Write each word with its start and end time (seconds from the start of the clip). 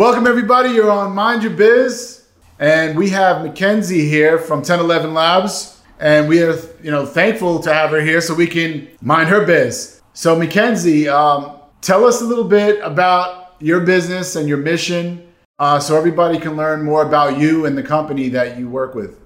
Welcome, 0.00 0.26
everybody. 0.26 0.70
You're 0.70 0.90
on 0.90 1.14
Mind 1.14 1.42
Your 1.42 1.52
Biz, 1.52 2.24
and 2.58 2.96
we 2.96 3.10
have 3.10 3.42
Mackenzie 3.42 4.08
here 4.08 4.38
from 4.38 4.60
1011 4.60 5.12
Labs, 5.12 5.78
and 5.98 6.26
we 6.26 6.42
are, 6.42 6.56
you 6.82 6.90
know, 6.90 7.04
thankful 7.04 7.60
to 7.60 7.70
have 7.70 7.90
her 7.90 8.00
here 8.00 8.22
so 8.22 8.32
we 8.32 8.46
can 8.46 8.88
mind 9.02 9.28
her 9.28 9.44
biz. 9.44 10.00
So, 10.14 10.34
Mackenzie, 10.34 11.06
um, 11.06 11.58
tell 11.82 12.06
us 12.06 12.22
a 12.22 12.24
little 12.24 12.48
bit 12.48 12.80
about 12.82 13.56
your 13.58 13.80
business 13.80 14.36
and 14.36 14.48
your 14.48 14.56
mission, 14.56 15.30
uh, 15.58 15.78
so 15.78 15.98
everybody 15.98 16.38
can 16.38 16.56
learn 16.56 16.82
more 16.82 17.02
about 17.02 17.36
you 17.36 17.66
and 17.66 17.76
the 17.76 17.82
company 17.82 18.30
that 18.30 18.58
you 18.58 18.70
work 18.70 18.94
with. 18.94 19.20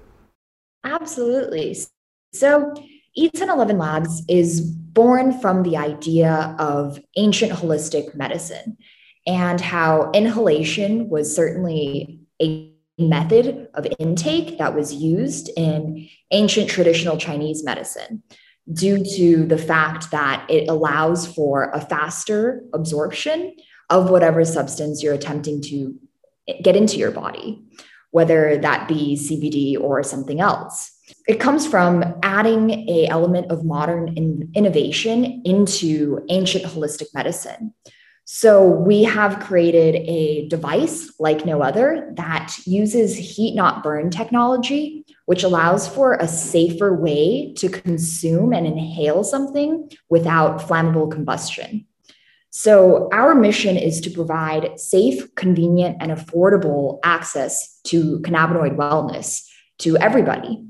Absolutely. 0.83 1.77
So, 2.33 2.73
E1011 3.17 3.79
Labs 3.79 4.23
is 4.27 4.59
born 4.59 5.39
from 5.39 5.63
the 5.63 5.77
idea 5.77 6.53
of 6.59 6.99
ancient 7.15 7.53
holistic 7.53 8.13
medicine 8.13 8.75
and 9.27 9.59
how 9.59 10.11
inhalation 10.11 11.09
was 11.09 11.35
certainly 11.35 12.19
a 12.41 12.71
method 12.97 13.67
of 13.73 13.87
intake 13.99 14.57
that 14.57 14.75
was 14.75 14.93
used 14.93 15.49
in 15.57 16.07
ancient 16.31 16.69
traditional 16.69 17.17
Chinese 17.17 17.63
medicine 17.63 18.23
due 18.71 19.03
to 19.03 19.45
the 19.45 19.57
fact 19.57 20.11
that 20.11 20.45
it 20.49 20.67
allows 20.69 21.27
for 21.27 21.69
a 21.71 21.81
faster 21.81 22.63
absorption 22.73 23.55
of 23.89 24.09
whatever 24.09 24.43
substance 24.43 25.03
you're 25.03 25.13
attempting 25.13 25.61
to 25.61 25.95
get 26.63 26.75
into 26.75 26.97
your 26.97 27.11
body, 27.11 27.63
whether 28.11 28.57
that 28.57 28.87
be 28.87 29.15
CBD 29.15 29.79
or 29.79 30.01
something 30.03 30.39
else. 30.39 30.91
It 31.27 31.39
comes 31.39 31.67
from 31.67 32.03
adding 32.23 32.89
a 32.89 33.07
element 33.07 33.51
of 33.51 33.63
modern 33.63 34.17
in- 34.17 34.51
innovation 34.55 35.43
into 35.45 36.25
ancient 36.29 36.65
holistic 36.65 37.07
medicine. 37.13 37.73
So 38.27 38.65
we 38.65 39.03
have 39.03 39.39
created 39.39 39.97
a 40.07 40.47
device 40.47 41.13
like 41.19 41.45
no 41.45 41.61
other 41.61 42.11
that 42.17 42.55
uses 42.65 43.15
heat 43.15 43.53
not 43.53 43.83
burn 43.83 44.09
technology, 44.09 45.05
which 45.25 45.43
allows 45.43 45.87
for 45.87 46.13
a 46.15 46.27
safer 46.27 46.93
way 46.95 47.53
to 47.53 47.69
consume 47.69 48.51
and 48.51 48.65
inhale 48.65 49.23
something 49.23 49.91
without 50.09 50.59
flammable 50.59 51.11
combustion. 51.11 51.85
So 52.49 53.09
our 53.11 53.35
mission 53.35 53.77
is 53.77 54.01
to 54.01 54.09
provide 54.09 54.79
safe, 54.79 55.35
convenient, 55.35 55.97
and 55.99 56.11
affordable 56.11 56.99
access 57.03 57.79
to 57.83 58.21
cannabinoid 58.21 58.75
wellness 58.75 59.47
to 59.79 59.97
everybody. 59.97 60.65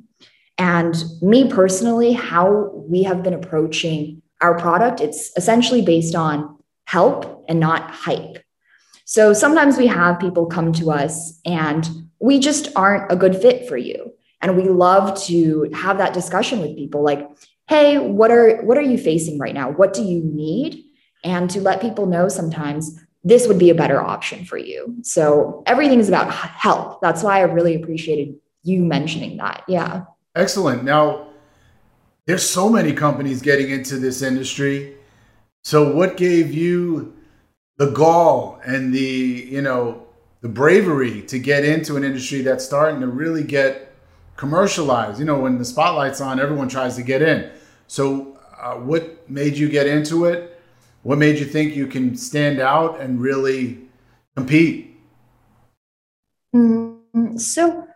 And 0.58 0.95
me 1.22 1.50
personally, 1.50 2.11
how 2.11 2.72
we 2.73 3.03
have 3.03 3.23
been 3.23 3.33
approaching 3.33 4.22
our 4.42 4.58
product, 4.58 5.00
it's 5.00 5.31
essentially 5.38 5.81
based 5.81 6.16
on 6.16 6.55
help 6.86 7.45
and 7.47 7.59
not 7.59 7.91
hype. 7.91 8.44
So 9.05 9.33
sometimes 9.33 9.78
we 9.78 9.88
have 9.88 10.19
people 10.19 10.47
come 10.47 10.73
to 10.73 10.92
us 10.92 11.39
and 11.45 11.88
we 12.19 12.39
just 12.39 12.69
aren't 12.75 13.11
a 13.11 13.16
good 13.16 13.36
fit 13.36 13.67
for 13.67 13.77
you. 13.77 14.11
And 14.42 14.58
we 14.58 14.64
love 14.64 15.19
to 15.23 15.69
have 15.73 15.97
that 15.97 16.14
discussion 16.14 16.59
with 16.59 16.75
people 16.75 17.03
like, 17.03 17.27
hey, 17.67 17.97
what 17.97 18.31
are 18.31 18.61
what 18.64 18.77
are 18.77 18.81
you 18.81 18.97
facing 18.97 19.39
right 19.39 19.53
now? 19.53 19.72
What 19.72 19.94
do 19.94 20.03
you 20.03 20.22
need? 20.23 20.83
And 21.23 21.50
to 21.52 21.61
let 21.61 21.81
people 21.81 22.05
know 22.05 22.30
sometimes 22.30 22.99
this 23.23 23.47
would 23.47 23.58
be 23.58 23.72
a 23.72 23.75
better 23.75 23.99
option 23.99 24.45
for 24.45 24.58
you. 24.58 24.97
So 25.02 25.64
everything 25.66 25.99
is 25.99 26.08
about 26.08 26.31
help. 26.31 27.02
That's 27.02 27.23
why 27.23 27.39
I 27.39 27.42
really 27.42 27.75
appreciated 27.75 28.36
you 28.61 28.83
mentioning 28.83 29.38
that. 29.38 29.64
Yeah. 29.67 30.03
Excellent. 30.36 30.83
Now, 30.83 31.30
there's 32.27 32.47
so 32.47 32.70
many 32.70 32.94
companies 32.94 33.42
getting 33.42 33.72
into 33.72 33.97
this 33.97 34.22
industry 34.22 34.95
so 35.65 35.92
what 35.92 36.15
gave 36.15 36.53
you 36.53 37.15
the 37.77 37.89
gall 37.89 38.61
and 38.64 38.93
the, 38.93 39.48
you 39.49 39.64
know, 39.64 40.05
the 40.42 40.48
bravery 40.48 41.23
to 41.23 41.39
get 41.39 41.65
into 41.65 41.98
an 41.98 42.03
industry 42.03 42.42
that's 42.42 42.64
starting 42.64 43.02
to 43.02 43.08
really 43.08 43.43
get 43.43 43.92
commercialized? 44.37 45.17
You 45.17 45.26
know, 45.26 45.39
when 45.39 45.58
the 45.58 45.65
spotlight's 45.65 46.21
on, 46.21 46.39
everyone 46.39 46.70
tries 46.70 46.95
to 46.98 47.02
get 47.02 47.23
in. 47.23 47.49
So 47.87 48.37
uh, 48.61 48.76
what 48.76 49.27
made 49.27 49.58
you 49.58 49.67
get 49.67 49.87
into 49.87 50.26
it? 50.26 50.61
What 51.02 51.17
made 51.17 51.39
you 51.39 51.45
think 51.45 51.76
you 51.76 51.87
can 51.87 52.15
stand 52.15 52.59
out 52.59 53.02
and 53.02 53.20
really 53.20 53.80
compete? 54.36 54.95
Mm, 56.55 57.39
so 57.39 57.87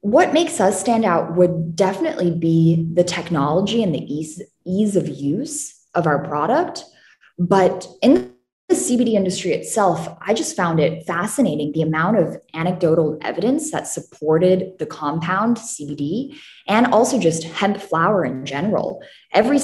what 0.00 0.32
makes 0.32 0.60
us 0.60 0.80
stand 0.80 1.04
out 1.04 1.36
would 1.36 1.76
definitely 1.76 2.30
be 2.30 2.88
the 2.94 3.04
technology 3.04 3.82
and 3.82 3.94
the 3.94 4.00
ease 4.00 4.40
ease 4.64 4.96
of 4.96 5.08
use 5.08 5.78
of 5.94 6.06
our 6.06 6.24
product 6.24 6.86
but 7.38 7.86
in 8.02 8.32
the 8.68 8.74
CBD 8.74 9.14
industry 9.14 9.52
itself, 9.52 10.16
I 10.20 10.32
just 10.32 10.56
found 10.56 10.80
it 10.80 11.04
fascinating 11.06 11.72
the 11.72 11.82
amount 11.82 12.18
of 12.18 12.38
anecdotal 12.54 13.18
evidence 13.20 13.70
that 13.70 13.86
supported 13.86 14.78
the 14.78 14.86
compound 14.86 15.58
CBD 15.58 16.36
and 16.66 16.86
also 16.86 17.18
just 17.18 17.44
hemp 17.44 17.78
flower 17.78 18.24
in 18.24 18.46
general. 18.46 19.02
Every 19.32 19.58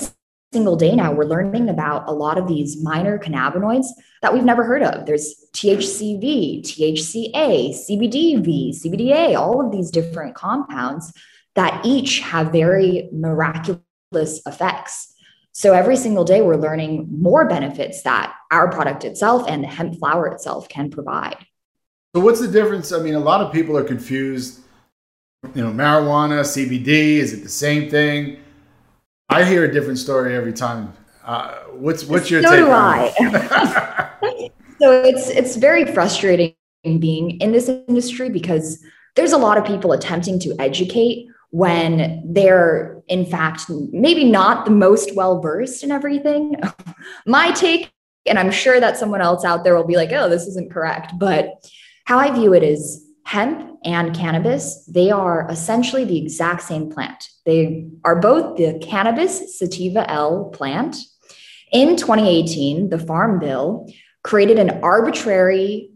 single 0.52 0.76
day 0.76 0.94
now, 0.94 1.12
we're 1.12 1.24
learning 1.24 1.68
about 1.68 2.08
a 2.08 2.12
lot 2.12 2.38
of 2.38 2.48
these 2.48 2.82
minor 2.82 3.18
cannabinoids 3.18 3.86
that 4.22 4.32
we've 4.32 4.44
never 4.44 4.64
heard 4.64 4.82
of. 4.82 5.06
There's 5.06 5.34
THCV, 5.54 6.62
THCA, 6.62 7.70
CBDV, 7.70 8.82
CBDA, 8.82 9.38
all 9.38 9.64
of 9.64 9.72
these 9.72 9.90
different 9.90 10.34
compounds 10.34 11.12
that 11.54 11.84
each 11.84 12.20
have 12.20 12.52
very 12.52 13.08
miraculous 13.12 13.82
effects. 14.46 15.14
So 15.58 15.72
every 15.72 15.96
single 15.96 16.22
day, 16.22 16.40
we're 16.40 16.54
learning 16.54 17.08
more 17.10 17.48
benefits 17.48 18.02
that 18.02 18.32
our 18.52 18.70
product 18.70 19.02
itself 19.02 19.44
and 19.48 19.64
the 19.64 19.66
hemp 19.66 19.98
flower 19.98 20.28
itself 20.28 20.68
can 20.68 20.88
provide. 20.88 21.36
So, 22.14 22.22
what's 22.22 22.38
the 22.38 22.46
difference? 22.46 22.92
I 22.92 23.00
mean, 23.00 23.14
a 23.14 23.18
lot 23.18 23.40
of 23.40 23.52
people 23.52 23.76
are 23.76 23.82
confused. 23.82 24.60
You 25.56 25.64
know, 25.64 25.72
marijuana, 25.72 26.42
CBD, 26.42 27.16
is 27.16 27.32
it 27.32 27.42
the 27.42 27.48
same 27.48 27.90
thing? 27.90 28.38
I 29.28 29.42
hear 29.42 29.64
a 29.64 29.72
different 29.72 29.98
story 29.98 30.36
every 30.36 30.52
time. 30.52 30.92
Uh, 31.24 31.54
what's 31.72 32.04
what's 32.04 32.30
your 32.30 32.40
so 32.40 32.50
take? 32.50 32.60
do 32.60 32.70
I. 32.70 34.10
so 34.80 34.92
it's 35.02 35.28
it's 35.28 35.56
very 35.56 35.92
frustrating 35.92 36.54
being 36.84 37.40
in 37.40 37.50
this 37.50 37.68
industry 37.68 38.30
because 38.30 38.80
there's 39.16 39.32
a 39.32 39.38
lot 39.38 39.58
of 39.58 39.64
people 39.64 39.90
attempting 39.90 40.38
to 40.38 40.54
educate 40.60 41.26
when 41.50 42.22
they're 42.26 43.02
in 43.08 43.24
fact 43.24 43.62
maybe 43.92 44.24
not 44.24 44.64
the 44.64 44.70
most 44.70 45.14
well 45.14 45.40
versed 45.40 45.82
in 45.82 45.90
everything. 45.90 46.56
My 47.26 47.50
take, 47.52 47.90
and 48.26 48.38
I'm 48.38 48.50
sure 48.50 48.80
that 48.80 48.96
someone 48.96 49.22
else 49.22 49.44
out 49.44 49.64
there 49.64 49.74
will 49.74 49.86
be 49.86 49.96
like, 49.96 50.12
oh, 50.12 50.28
this 50.28 50.46
isn't 50.46 50.70
correct. 50.72 51.12
But 51.18 51.70
how 52.04 52.18
I 52.18 52.30
view 52.30 52.52
it 52.54 52.62
is 52.62 53.04
hemp 53.24 53.78
and 53.84 54.14
cannabis, 54.14 54.84
they 54.86 55.10
are 55.10 55.46
essentially 55.50 56.04
the 56.04 56.18
exact 56.18 56.62
same 56.62 56.90
plant. 56.90 57.28
They 57.44 57.88
are 58.04 58.16
both 58.16 58.56
the 58.56 58.78
cannabis 58.78 59.58
sativa 59.58 60.10
L 60.10 60.46
plant. 60.46 60.96
In 61.72 61.96
2018, 61.96 62.88
the 62.88 62.98
Farm 62.98 63.38
Bill 63.38 63.86
created 64.22 64.58
an 64.58 64.82
arbitrary 64.82 65.90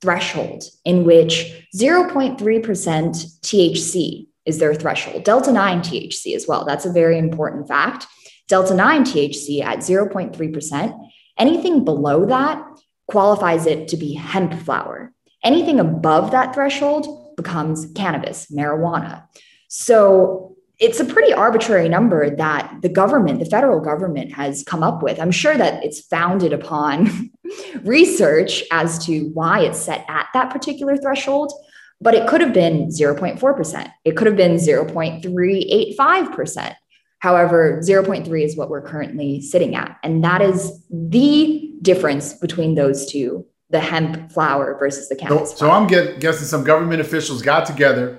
threshold 0.00 0.64
in 0.84 1.04
which 1.04 1.66
0.3% 1.76 2.38
THC 2.38 4.26
is 4.46 4.58
their 4.58 4.74
threshold. 4.74 5.24
Delta 5.24 5.52
9 5.52 5.80
THC 5.80 6.34
as 6.34 6.46
well. 6.46 6.64
That's 6.64 6.86
a 6.86 6.92
very 6.92 7.18
important 7.18 7.68
fact. 7.68 8.06
Delta 8.48 8.74
9 8.74 9.04
THC 9.04 9.62
at 9.62 9.78
0.3%. 9.78 11.10
Anything 11.38 11.84
below 11.84 12.26
that 12.26 12.64
qualifies 13.08 13.66
it 13.66 13.88
to 13.88 13.96
be 13.96 14.14
hemp 14.14 14.54
flower. 14.62 15.12
Anything 15.44 15.78
above 15.80 16.30
that 16.30 16.54
threshold 16.54 17.34
becomes 17.36 17.86
cannabis, 17.94 18.46
marijuana. 18.46 19.24
So 19.68 20.56
it's 20.78 21.00
a 21.00 21.04
pretty 21.04 21.32
arbitrary 21.32 21.88
number 21.88 22.34
that 22.36 22.78
the 22.82 22.88
government, 22.88 23.38
the 23.38 23.46
federal 23.46 23.80
government, 23.80 24.32
has 24.32 24.62
come 24.62 24.82
up 24.82 25.02
with. 25.02 25.18
I'm 25.20 25.30
sure 25.30 25.56
that 25.56 25.82
it's 25.84 26.00
founded 26.00 26.52
upon 26.52 27.30
research 27.82 28.62
as 28.70 29.04
to 29.06 29.30
why 29.32 29.60
it's 29.60 29.78
set 29.78 30.04
at 30.08 30.26
that 30.34 30.50
particular 30.50 30.96
threshold 30.96 31.52
but 32.00 32.14
it 32.14 32.28
could 32.28 32.40
have 32.40 32.52
been 32.52 32.88
0.4%. 32.88 33.92
It 34.04 34.16
could 34.16 34.26
have 34.26 34.36
been 34.36 34.56
0.385%. 34.56 36.74
However, 37.18 37.80
0.3 37.82 38.44
is 38.44 38.56
what 38.56 38.68
we're 38.68 38.82
currently 38.82 39.40
sitting 39.40 39.74
at. 39.74 39.98
And 40.02 40.22
that 40.22 40.42
is 40.42 40.84
the 40.90 41.72
difference 41.82 42.34
between 42.34 42.74
those 42.74 43.10
two 43.10 43.46
the 43.70 43.80
hemp 43.80 44.30
flower 44.30 44.76
versus 44.78 45.08
the 45.08 45.16
cannabis. 45.16 45.50
So, 45.50 45.56
so 45.56 45.70
I'm 45.70 45.86
get, 45.86 46.20
guessing 46.20 46.46
some 46.46 46.62
government 46.62 47.00
officials 47.00 47.42
got 47.42 47.66
together, 47.66 48.18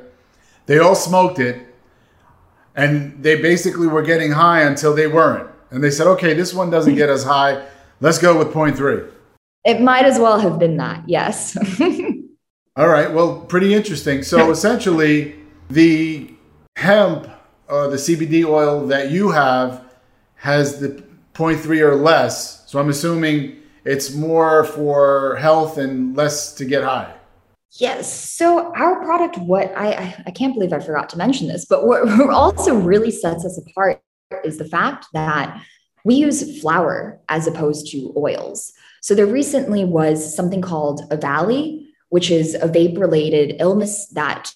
they 0.66 0.80
all 0.80 0.96
smoked 0.96 1.40
it, 1.40 1.66
and 2.76 3.24
they 3.24 3.42
basically 3.42 3.88
were 3.88 4.02
getting 4.02 4.32
high 4.32 4.62
until 4.62 4.94
they 4.94 5.08
weren't. 5.08 5.50
And 5.72 5.84
they 5.84 5.92
said, 5.92 6.08
okay, 6.08 6.34
this 6.34 6.54
one 6.54 6.70
doesn't 6.70 6.96
get 6.96 7.10
us 7.10 7.24
high. 7.24 7.66
Let's 8.02 8.18
go 8.18 8.38
with 8.38 8.50
0.3. 8.50 9.12
It 9.64 9.82
might 9.82 10.06
as 10.06 10.20
well 10.20 10.40
have 10.40 10.60
been 10.60 10.78
that, 10.78 11.04
yes. 11.08 11.58
All 12.78 12.90
right. 12.90 13.12
Well, 13.12 13.42
pretty 13.42 13.74
interesting. 13.74 14.22
So 14.22 14.52
essentially, 14.58 15.36
the 15.70 16.32
hemp, 16.76 17.28
uh, 17.68 17.88
the 17.88 17.98
CBD 17.98 18.46
oil 18.46 18.86
that 18.86 19.10
you 19.10 19.32
have, 19.32 19.84
has 20.36 20.80
the 20.80 21.04
0.3 21.34 21.82
or 21.82 21.96
less. 21.96 22.70
So 22.70 22.80
I'm 22.80 22.90
assuming 22.90 23.58
it's 23.84 24.14
more 24.14 24.64
for 24.64 25.38
health 25.38 25.80
and 25.80 26.16
less 26.16 26.54
to 26.54 26.66
get 26.66 26.84
high. 26.84 27.12
Yes. 27.72 28.14
So 28.14 28.72
our 28.76 29.04
product, 29.04 29.40
what 29.40 29.76
I 29.76 30.24
I 30.28 30.32
can't 30.32 30.54
believe 30.54 30.72
I 30.72 30.80
forgot 30.80 31.10
to 31.10 31.18
mention 31.18 31.48
this, 31.48 31.66
but 31.66 31.86
what 31.88 32.08
also 32.30 32.76
really 32.76 33.12
sets 33.12 33.44
us 33.44 33.60
apart 33.60 34.02
is 34.44 34.60
the 34.60 34.66
fact 34.66 35.08
that 35.14 35.60
we 36.06 36.16
use 36.16 36.62
flower 36.62 37.20
as 37.28 37.48
opposed 37.48 37.92
to 37.92 38.14
oils. 38.16 38.72
So 39.02 39.16
there 39.16 39.26
recently 39.26 39.84
was 39.84 40.36
something 40.36 40.62
called 40.62 41.02
EVALI, 41.10 41.87
which 42.10 42.32
is 42.32 42.56
a 42.56 42.68
vape-related 42.68 43.58
illness 43.60 44.08
that 44.10 44.54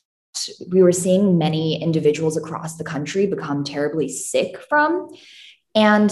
we 0.70 0.82
were 0.82 0.92
seeing 0.92 1.38
many 1.38 1.82
individuals 1.82 2.38
across 2.38 2.78
the 2.78 2.84
country 2.84 3.26
become 3.26 3.64
terribly 3.64 4.08
sick 4.08 4.58
from. 4.70 5.10
And 5.76 6.12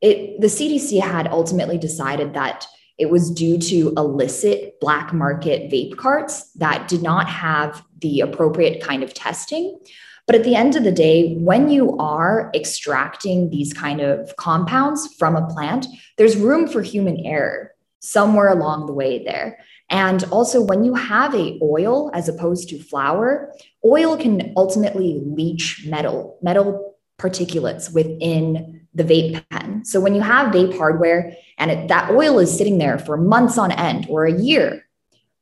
it, 0.00 0.40
the 0.40 0.48
CDC 0.48 1.00
had 1.00 1.28
ultimately 1.28 1.78
decided 1.78 2.34
that 2.34 2.66
it 2.98 3.10
was 3.10 3.30
due 3.30 3.58
to 3.58 3.92
illicit 3.96 4.78
black 4.80 5.12
market 5.12 5.70
vape 5.70 5.96
carts 5.96 6.52
that 6.54 6.88
did 6.88 7.02
not 7.02 7.28
have 7.28 7.82
the 8.00 8.20
appropriate 8.20 8.82
kind 8.82 9.02
of 9.02 9.14
testing. 9.14 9.78
But 10.26 10.36
at 10.36 10.44
the 10.44 10.54
end 10.54 10.76
of 10.76 10.84
the 10.84 10.92
day, 10.92 11.34
when 11.36 11.68
you 11.68 11.96
are 11.98 12.50
extracting 12.54 13.50
these 13.50 13.72
kind 13.72 14.00
of 14.00 14.36
compounds 14.36 15.14
from 15.14 15.34
a 15.34 15.46
plant, 15.48 15.86
there's 16.16 16.36
room 16.36 16.68
for 16.68 16.82
human 16.82 17.18
error 17.26 17.72
somewhere 18.00 18.48
along 18.48 18.86
the 18.86 18.92
way 18.92 19.24
there. 19.24 19.58
And 19.92 20.24
also 20.30 20.62
when 20.62 20.84
you 20.84 20.94
have 20.94 21.34
a 21.34 21.58
oil 21.62 22.10
as 22.14 22.28
opposed 22.28 22.70
to 22.70 22.82
flower, 22.82 23.52
oil 23.84 24.16
can 24.16 24.54
ultimately 24.56 25.20
leach 25.24 25.84
metal, 25.86 26.38
metal 26.42 26.96
particulates 27.18 27.92
within 27.92 28.86
the 28.94 29.04
vape 29.04 29.44
pen. 29.50 29.84
So 29.84 30.00
when 30.00 30.14
you 30.14 30.22
have 30.22 30.52
vape 30.52 30.76
hardware 30.76 31.36
and 31.58 31.70
it, 31.70 31.88
that 31.88 32.10
oil 32.10 32.38
is 32.38 32.56
sitting 32.56 32.78
there 32.78 32.98
for 32.98 33.18
months 33.18 33.58
on 33.58 33.70
end 33.70 34.06
or 34.08 34.24
a 34.24 34.32
year, 34.32 34.86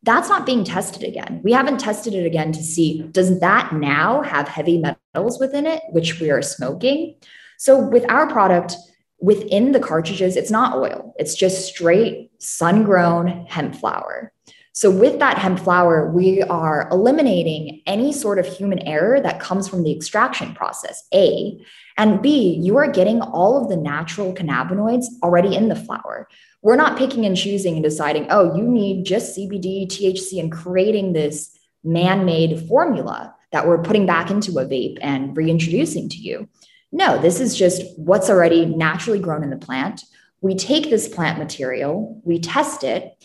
that's 0.02 0.28
not 0.28 0.46
being 0.46 0.64
tested 0.64 1.04
again. 1.04 1.40
We 1.44 1.52
haven't 1.52 1.78
tested 1.78 2.14
it 2.14 2.26
again 2.26 2.52
to 2.52 2.62
see 2.62 3.02
does 3.12 3.38
that 3.40 3.72
now 3.72 4.22
have 4.22 4.48
heavy 4.48 4.78
metals 4.78 5.38
within 5.38 5.66
it, 5.66 5.82
which 5.90 6.20
we 6.20 6.30
are 6.30 6.42
smoking. 6.42 7.16
So 7.58 7.78
with 7.78 8.04
our 8.10 8.28
product, 8.28 8.74
within 9.20 9.72
the 9.72 9.80
cartridges, 9.80 10.36
it's 10.36 10.50
not 10.50 10.76
oil, 10.76 11.14
it's 11.18 11.34
just 11.34 11.66
straight 11.66 12.30
sun 12.38 12.84
grown 12.84 13.46
hemp 13.46 13.76
flower. 13.76 14.32
So, 14.72 14.90
with 14.90 15.18
that 15.18 15.36
hemp 15.36 15.58
flower, 15.58 16.10
we 16.12 16.42
are 16.42 16.88
eliminating 16.92 17.82
any 17.86 18.12
sort 18.12 18.38
of 18.38 18.46
human 18.46 18.78
error 18.80 19.20
that 19.20 19.40
comes 19.40 19.68
from 19.68 19.82
the 19.82 19.94
extraction 19.94 20.54
process, 20.54 21.06
A. 21.12 21.60
And 21.98 22.22
B, 22.22 22.56
you 22.62 22.76
are 22.76 22.90
getting 22.90 23.20
all 23.20 23.60
of 23.60 23.68
the 23.68 23.76
natural 23.76 24.32
cannabinoids 24.32 25.06
already 25.22 25.56
in 25.56 25.68
the 25.68 25.76
flower. 25.76 26.28
We're 26.62 26.76
not 26.76 26.96
picking 26.96 27.26
and 27.26 27.36
choosing 27.36 27.74
and 27.74 27.82
deciding, 27.82 28.28
oh, 28.30 28.56
you 28.56 28.62
need 28.62 29.04
just 29.04 29.36
CBD, 29.36 29.86
THC, 29.86 30.38
and 30.38 30.52
creating 30.52 31.12
this 31.12 31.58
man 31.82 32.24
made 32.24 32.68
formula 32.68 33.34
that 33.52 33.66
we're 33.66 33.82
putting 33.82 34.06
back 34.06 34.30
into 34.30 34.58
a 34.58 34.64
vape 34.64 34.98
and 35.00 35.36
reintroducing 35.36 36.08
to 36.10 36.16
you. 36.16 36.48
No, 36.92 37.20
this 37.20 37.40
is 37.40 37.56
just 37.56 37.82
what's 37.98 38.30
already 38.30 38.66
naturally 38.66 39.18
grown 39.18 39.42
in 39.42 39.50
the 39.50 39.56
plant. 39.56 40.04
We 40.40 40.54
take 40.54 40.90
this 40.90 41.08
plant 41.08 41.38
material, 41.38 42.20
we 42.24 42.40
test 42.40 42.84
it, 42.84 43.16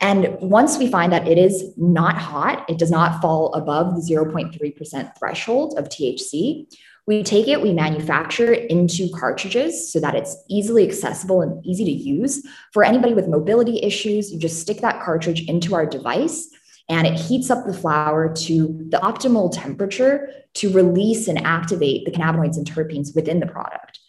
and 0.00 0.36
once 0.40 0.78
we 0.78 0.90
find 0.90 1.12
that 1.12 1.28
it 1.28 1.38
is 1.38 1.72
not 1.76 2.16
hot, 2.16 2.68
it 2.68 2.78
does 2.78 2.90
not 2.90 3.20
fall 3.20 3.52
above 3.54 3.94
the 3.94 4.00
0.3% 4.00 5.18
threshold 5.18 5.78
of 5.78 5.88
THC, 5.88 6.66
we 7.06 7.22
take 7.22 7.48
it, 7.48 7.60
we 7.60 7.72
manufacture 7.72 8.52
it 8.52 8.70
into 8.70 9.08
cartridges 9.14 9.92
so 9.92 10.00
that 10.00 10.14
it's 10.14 10.36
easily 10.48 10.86
accessible 10.86 11.42
and 11.42 11.64
easy 11.64 11.84
to 11.84 11.90
use. 11.90 12.46
For 12.72 12.84
anybody 12.84 13.14
with 13.14 13.28
mobility 13.28 13.82
issues, 13.82 14.32
you 14.32 14.38
just 14.38 14.60
stick 14.60 14.78
that 14.78 15.02
cartridge 15.02 15.46
into 15.48 15.74
our 15.74 15.86
device 15.86 16.48
and 16.88 17.06
it 17.06 17.14
heats 17.14 17.50
up 17.50 17.66
the 17.66 17.72
flower 17.72 18.34
to 18.34 18.86
the 18.90 18.98
optimal 18.98 19.50
temperature 19.52 20.28
to 20.54 20.72
release 20.72 21.28
and 21.28 21.38
activate 21.46 22.04
the 22.04 22.10
cannabinoids 22.10 22.56
and 22.56 22.66
terpenes 22.66 23.14
within 23.14 23.38
the 23.38 23.46
product. 23.46 23.99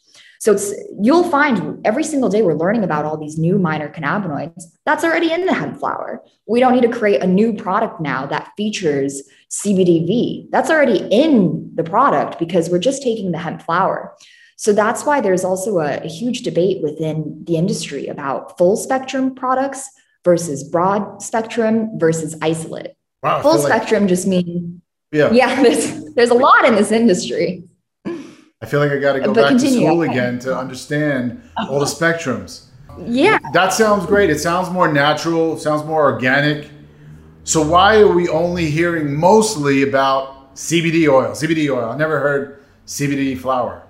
So 0.42 0.54
it's 0.54 0.74
you'll 1.00 1.30
find 1.30 1.86
every 1.86 2.04
single 2.04 2.28
day 2.28 2.42
we're 2.42 2.56
learning 2.56 2.84
about 2.84 3.06
all 3.06 3.16
these 3.16 3.38
new 3.38 3.60
minor 3.60 3.88
cannabinoids. 3.88 4.64
That's 4.88 5.04
already 5.04 5.32
in 5.32 5.46
the 5.46 5.54
hemp 5.54 5.78
flower. 5.80 6.20
We 6.48 6.60
don't 6.60 6.74
need 6.74 6.82
to 6.82 6.90
create 6.98 7.22
a 7.22 7.28
new 7.28 7.54
product 7.54 8.02
now 8.02 8.26
that 8.26 8.52
features 8.58 9.22
CBDV. 9.52 10.50
That's 10.50 10.72
already 10.72 11.08
in 11.12 11.70
the 11.76 11.84
product 11.84 12.40
because 12.40 12.72
we're 12.72 12.80
just 12.80 13.04
taking 13.04 13.32
the 13.32 13.38
hemp 13.38 13.62
flower. 13.62 14.16
So 14.56 14.74
that's 14.74 15.06
why 15.06 15.22
there's 15.22 15.44
also 15.44 15.78
a, 15.78 15.98
a 15.98 16.08
huge 16.08 16.42
debate 16.42 16.82
within 16.82 17.44
the 17.46 17.56
industry 17.56 18.08
about 18.08 18.58
full 18.58 18.78
spectrum 18.78 19.36
products 19.36 19.88
versus 20.26 20.64
broad 20.64 21.22
spectrum 21.22 22.00
versus 22.00 22.36
isolate. 22.42 22.96
Wow, 23.22 23.44
full 23.44 23.60
spectrum 23.60 24.04
like, 24.04 24.10
just 24.10 24.26
means 24.26 24.82
yeah, 25.12 25.32
yeah. 25.32 25.62
There's 25.62 26.14
there's 26.16 26.30
a 26.32 26.34
lot 26.34 26.66
in 26.66 26.74
this 26.74 26.92
industry. 26.92 27.64
I 28.62 28.68
feel 28.68 28.80
like 28.80 28.92
I 28.92 28.98
got 28.98 29.14
to 29.14 29.20
go 29.20 29.34
but 29.34 29.42
back 29.42 29.50
continue. 29.50 29.80
to 29.80 29.86
school 29.88 30.02
again 30.04 30.38
to 30.40 30.56
understand 30.56 31.42
all 31.58 31.80
the 31.80 31.86
spectrums. 31.86 32.66
Yeah. 33.00 33.40
That 33.54 33.74
sounds 33.74 34.06
great. 34.06 34.30
It 34.30 34.40
sounds 34.40 34.70
more 34.70 34.92
natural, 34.92 35.58
sounds 35.58 35.84
more 35.84 36.04
organic. 36.04 36.70
So 37.44 37.66
why 37.68 38.00
are 38.00 38.08
we 38.08 38.30
only 38.30 38.70
hearing 38.70 39.16
mostly 39.16 39.82
about 39.82 40.54
CBD 40.56 41.08
oil? 41.08 41.32
CBD 41.32 41.76
oil. 41.76 41.90
I 41.90 41.98
never 41.98 42.20
heard 42.20 42.64
CBD 42.86 43.38
flower. 43.38 43.88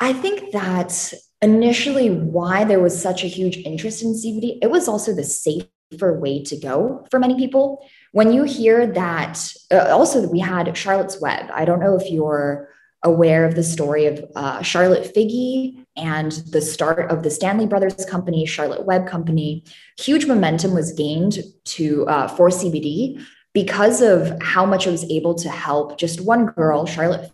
I 0.00 0.12
think 0.12 0.50
that 0.52 1.12
initially 1.40 2.10
why 2.10 2.64
there 2.64 2.80
was 2.80 3.00
such 3.00 3.22
a 3.22 3.28
huge 3.28 3.58
interest 3.58 4.02
in 4.02 4.14
CBD, 4.14 4.58
it 4.60 4.70
was 4.70 4.88
also 4.88 5.14
the 5.14 5.22
safer 5.22 6.18
way 6.18 6.42
to 6.44 6.56
go 6.56 7.06
for 7.10 7.20
many 7.20 7.36
people. 7.36 7.86
When 8.12 8.32
you 8.32 8.42
hear 8.42 8.88
that, 8.88 9.38
uh, 9.70 9.88
also 9.90 10.26
we 10.28 10.40
had 10.40 10.76
Charlotte's 10.76 11.20
Web. 11.20 11.48
I 11.54 11.64
don't 11.64 11.78
know 11.78 11.96
if 11.96 12.10
you're 12.10 12.70
aware 13.02 13.44
of 13.44 13.54
the 13.54 13.62
story 13.62 14.06
of 14.06 14.24
uh, 14.36 14.62
Charlotte 14.62 15.14
Figi 15.14 15.84
and 15.96 16.32
the 16.50 16.60
start 16.60 17.10
of 17.10 17.22
the 17.22 17.30
Stanley 17.30 17.66
Brothers 17.66 18.04
company, 18.04 18.44
Charlotte 18.46 18.84
Web 18.84 19.06
company. 19.06 19.64
Huge 19.98 20.26
momentum 20.26 20.74
was 20.74 20.92
gained 20.92 21.38
to 21.64 22.06
uh, 22.06 22.28
for 22.28 22.48
CBD 22.48 23.24
because 23.54 24.00
of 24.00 24.40
how 24.42 24.66
much 24.66 24.86
it 24.86 24.90
was 24.90 25.10
able 25.10 25.34
to 25.34 25.48
help 25.48 25.98
just 25.98 26.20
one 26.20 26.46
girl, 26.46 26.86
Charlotte 26.86 27.30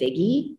Figi, 0.00 0.56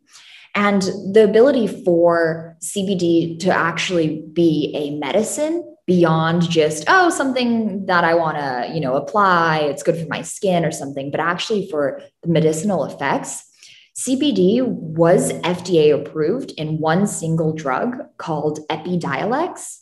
and 0.56 0.82
the 1.14 1.24
ability 1.24 1.68
for 1.84 2.58
CBD 2.64 3.38
to 3.40 3.50
actually 3.50 4.24
be 4.34 4.72
a 4.76 4.98
medicine 4.98 5.64
beyond 5.88 6.50
just 6.50 6.84
oh 6.88 7.12
something 7.12 7.86
that 7.86 8.04
i 8.04 8.16
want 8.16 8.38
to 8.38 8.74
you 8.74 8.82
know 8.82 8.96
apply 8.96 9.60
it's 9.60 9.84
good 9.84 9.96
for 9.96 10.08
my 10.08 10.22
skin 10.22 10.66
or 10.66 10.72
something 10.72 11.12
but 11.12 11.20
actually 11.20 11.70
for 11.70 12.02
the 12.24 12.30
medicinal 12.30 12.86
effects 12.86 13.45
CBD 13.96 14.62
was 14.62 15.32
FDA 15.32 15.94
approved 15.94 16.52
in 16.52 16.80
one 16.80 17.08
single 17.08 17.54
drug 17.54 17.96
called 18.18 18.60
Epidiolex. 18.70 19.80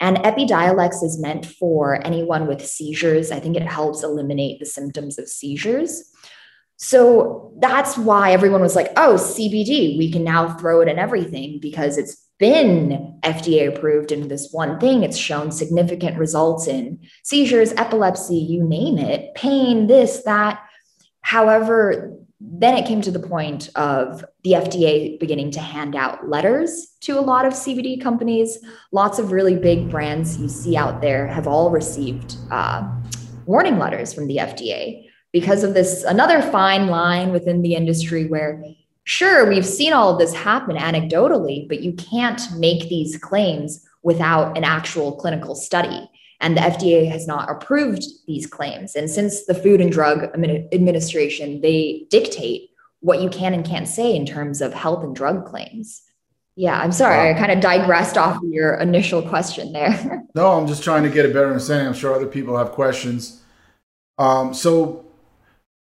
And 0.00 0.18
Epidiolex 0.18 1.02
is 1.02 1.18
meant 1.18 1.46
for 1.46 2.04
anyone 2.06 2.46
with 2.46 2.66
seizures. 2.66 3.30
I 3.30 3.40
think 3.40 3.56
it 3.56 3.62
helps 3.62 4.02
eliminate 4.02 4.60
the 4.60 4.66
symptoms 4.66 5.18
of 5.18 5.28
seizures. 5.28 6.10
So 6.76 7.54
that's 7.58 7.96
why 7.96 8.32
everyone 8.32 8.60
was 8.60 8.76
like, 8.76 8.92
oh, 8.96 9.14
CBD, 9.14 9.96
we 9.96 10.12
can 10.12 10.24
now 10.24 10.54
throw 10.58 10.82
it 10.82 10.88
in 10.88 10.98
everything 10.98 11.58
because 11.60 11.96
it's 11.96 12.22
been 12.38 13.18
FDA 13.22 13.74
approved 13.74 14.12
in 14.12 14.28
this 14.28 14.48
one 14.50 14.78
thing. 14.78 15.04
It's 15.04 15.16
shown 15.16 15.50
significant 15.50 16.18
results 16.18 16.66
in 16.66 16.98
seizures, 17.22 17.72
epilepsy, 17.72 18.36
you 18.36 18.62
name 18.62 18.98
it, 18.98 19.34
pain, 19.34 19.86
this, 19.86 20.24
that. 20.24 20.60
However, 21.22 22.18
then 22.46 22.76
it 22.76 22.86
came 22.86 23.00
to 23.02 23.10
the 23.10 23.18
point 23.18 23.70
of 23.74 24.24
the 24.42 24.52
FDA 24.52 25.18
beginning 25.18 25.50
to 25.52 25.60
hand 25.60 25.96
out 25.96 26.28
letters 26.28 26.88
to 27.00 27.18
a 27.18 27.20
lot 27.20 27.46
of 27.46 27.52
CBD 27.52 28.00
companies. 28.02 28.58
Lots 28.92 29.18
of 29.18 29.32
really 29.32 29.56
big 29.56 29.90
brands 29.90 30.38
you 30.38 30.48
see 30.48 30.76
out 30.76 31.00
there 31.00 31.26
have 31.26 31.46
all 31.46 31.70
received 31.70 32.36
uh, 32.50 32.86
warning 33.46 33.78
letters 33.78 34.12
from 34.12 34.26
the 34.26 34.36
FDA 34.36 35.08
because 35.32 35.64
of 35.64 35.74
this 35.74 36.04
another 36.04 36.40
fine 36.40 36.88
line 36.88 37.32
within 37.32 37.62
the 37.62 37.74
industry 37.74 38.26
where 38.26 38.62
sure 39.04 39.48
we've 39.48 39.66
seen 39.66 39.92
all 39.92 40.12
of 40.12 40.18
this 40.18 40.32
happen 40.32 40.76
anecdotally 40.76 41.68
but 41.68 41.80
you 41.80 41.92
can't 41.92 42.40
make 42.56 42.88
these 42.88 43.18
claims 43.18 43.84
without 44.02 44.56
an 44.56 44.64
actual 44.64 45.16
clinical 45.16 45.54
study 45.54 46.08
and 46.44 46.58
the 46.58 46.60
FDA 46.60 47.10
has 47.10 47.26
not 47.26 47.50
approved 47.50 48.04
these 48.26 48.46
claims. 48.46 48.94
And 48.94 49.08
since 49.08 49.46
the 49.46 49.54
Food 49.54 49.80
and 49.80 49.90
Drug 49.90 50.24
Administration, 50.34 51.62
they 51.62 52.06
dictate 52.10 52.68
what 53.00 53.22
you 53.22 53.30
can 53.30 53.54
and 53.54 53.64
can't 53.64 53.88
say 53.88 54.14
in 54.14 54.26
terms 54.26 54.60
of 54.60 54.74
health 54.74 55.02
and 55.02 55.16
drug 55.16 55.46
claims. 55.46 56.02
Yeah, 56.54 56.78
I'm 56.78 56.92
sorry. 56.92 57.30
I 57.30 57.38
kind 57.38 57.50
of 57.50 57.60
digressed 57.60 58.18
off 58.18 58.36
of 58.36 58.48
your 58.50 58.74
initial 58.74 59.22
question 59.22 59.72
there. 59.72 60.22
no, 60.34 60.52
I'm 60.52 60.66
just 60.66 60.84
trying 60.84 61.02
to 61.04 61.08
get 61.08 61.24
a 61.24 61.28
better 61.28 61.46
understanding. 61.46 61.88
I'm 61.88 61.94
sure 61.94 62.14
other 62.14 62.26
people 62.26 62.58
have 62.58 62.72
questions. 62.72 63.40
Um, 64.18 64.52
so, 64.52 65.06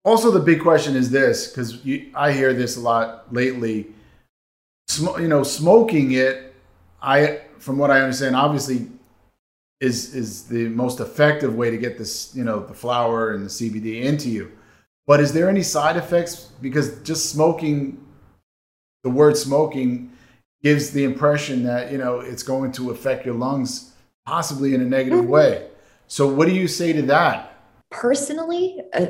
also 0.04 0.30
the 0.30 0.40
big 0.40 0.62
question 0.62 0.96
is 0.96 1.10
this 1.10 1.48
because 1.48 1.80
I 2.14 2.32
hear 2.32 2.54
this 2.54 2.78
a 2.78 2.82
lot 2.82 3.34
lately. 3.34 3.88
Sm- 4.90 5.20
you 5.20 5.28
know, 5.28 5.42
smoking 5.42 6.12
it. 6.12 6.54
I, 7.02 7.42
from 7.58 7.80
what 7.80 7.90
I 7.90 8.02
understand, 8.02 8.36
obviously 8.36 8.88
is 9.80 10.16
is 10.16 10.44
the 10.44 10.70
most 10.70 11.00
effective 11.00 11.56
way 11.56 11.70
to 11.70 11.78
get 11.78 11.98
this, 11.98 12.36
you 12.36 12.44
know, 12.44 12.60
the 12.66 12.74
flower 12.74 13.34
and 13.34 13.46
the 13.46 13.50
CBD 13.50 14.04
into 14.04 14.30
you. 14.30 14.52
But 15.08 15.20
is 15.20 15.34
there 15.34 15.50
any 15.50 15.64
side 15.64 15.98
effects? 15.98 16.52
Because 16.62 17.02
just 17.02 17.30
smoking, 17.30 18.04
the 19.04 19.10
word 19.10 19.38
smoking 19.38 20.12
gives 20.64 20.92
the 20.92 21.04
impression 21.04 21.64
that 21.64 21.92
you 21.92 21.98
know 21.98 22.20
it's 22.20 22.44
going 22.44 22.72
to 22.74 22.92
affect 22.92 23.26
your 23.26 23.36
lungs 23.36 23.94
possibly 24.26 24.74
in 24.74 24.82
a 24.82 24.86
negative 24.86 25.20
mm-hmm. 25.20 25.30
way. 25.30 25.68
So, 26.08 26.28
what 26.28 26.48
do 26.48 26.54
you 26.54 26.68
say 26.68 26.94
to 26.94 27.02
that? 27.04 27.52
Personally, 27.92 28.82
uh, 28.94 29.06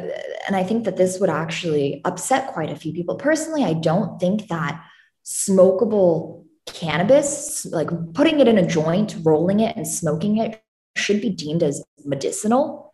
and 0.47 0.55
I 0.55 0.63
think 0.63 0.83
that 0.85 0.97
this 0.97 1.19
would 1.19 1.29
actually 1.29 2.01
upset 2.05 2.53
quite 2.53 2.69
a 2.69 2.75
few 2.75 2.93
people. 2.93 3.15
Personally, 3.15 3.63
I 3.63 3.73
don't 3.73 4.19
think 4.19 4.47
that 4.49 4.83
smokable 5.25 6.44
cannabis, 6.65 7.65
like 7.65 7.89
putting 8.13 8.39
it 8.39 8.47
in 8.47 8.57
a 8.57 8.67
joint, 8.67 9.15
rolling 9.23 9.59
it, 9.59 9.75
and 9.75 9.87
smoking 9.87 10.37
it, 10.37 10.61
should 10.95 11.21
be 11.21 11.29
deemed 11.29 11.61
as 11.61 11.83
medicinal 12.05 12.93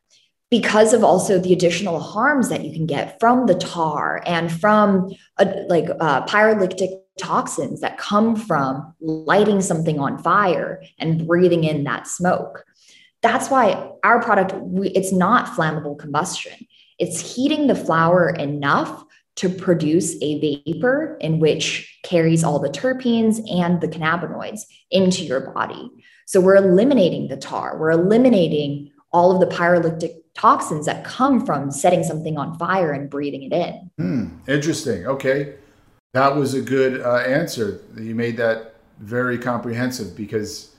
because 0.50 0.94
of 0.94 1.04
also 1.04 1.40
the 1.40 1.54
additional 1.54 2.00
harms 2.00 2.50
that 2.50 2.63
you 2.66 2.74
can 2.74 2.86
get 2.86 3.20
from 3.20 3.46
the 3.46 3.56
tar 3.56 4.22
and 4.25 4.51
from 4.51 5.10
a, 5.38 5.46
like 5.70 5.90
uh, 6.00 6.25
pyrolytic 6.25 7.00
toxins 7.18 7.80
that 7.82 7.98
come 7.98 8.36
from 8.36 8.94
lighting 9.00 9.62
something 9.62 10.00
on 10.00 10.18
fire 10.18 10.84
and 11.00 11.25
breathing 11.25 11.63
in 11.63 11.86
that 11.86 12.08
smoke. 12.08 12.66
That's 13.22 13.50
why 13.50 13.92
our 14.04 14.22
product 14.22 14.54
we, 14.56 14.90
it's 14.90 15.13
not 15.13 15.56
flammable 15.56 15.98
combustion. 15.98 16.68
It's 17.00 17.36
heating 17.36 17.68
the 17.68 17.75
flower 17.75 18.30
enough 18.30 19.06
to 19.41 19.50
produce 19.50 20.15
a 20.21 20.62
vapor 20.67 21.17
in 21.19 21.39
which 21.39 22.00
carries 22.03 22.43
all 22.43 22.60
the 22.60 22.69
terpenes 22.69 23.41
and 23.51 23.81
the 23.81 23.88
cannabinoids 23.88 24.62
into 24.91 25.24
your 25.24 25.51
body. 25.51 25.89
So 26.27 26.39
we're 26.39 26.57
eliminating 26.57 27.27
the 27.27 27.38
tar. 27.38 27.75
We're 27.79 27.89
eliminating 27.89 28.91
all 29.12 29.31
of 29.31 29.39
the 29.39 29.55
pyrolytic 29.55 30.13
toxins 30.36 30.86
that 30.86 31.03
come 31.03 31.43
from 31.43 31.71
setting 31.71 32.03
something 32.03 32.38
on 32.38 32.55
fire 32.60 32.91
and 32.91 33.10
breathing 33.10 33.41
it 33.41 33.51
in. 33.51 33.89
Hmm, 33.98 34.27
interesting. 34.48 35.07
Okay. 35.07 35.55
That 36.13 36.36
was 36.36 36.53
a 36.53 36.62
good 36.62 37.01
uh, 37.01 37.15
answer. 37.15 37.81
You 37.98 38.13
made 38.13 38.38
that 38.38 38.75
very 39.00 39.39
comprehensive 39.39 40.15
because 40.15 40.75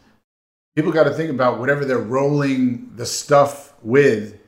people 0.77 0.93
got 0.93 1.05
to 1.05 1.15
think 1.15 1.31
about 1.31 1.59
whatever 1.59 1.85
they're 1.85 1.99
rolling 1.99 2.93
the 2.95 3.07
stuff 3.07 3.75
with 3.83 4.39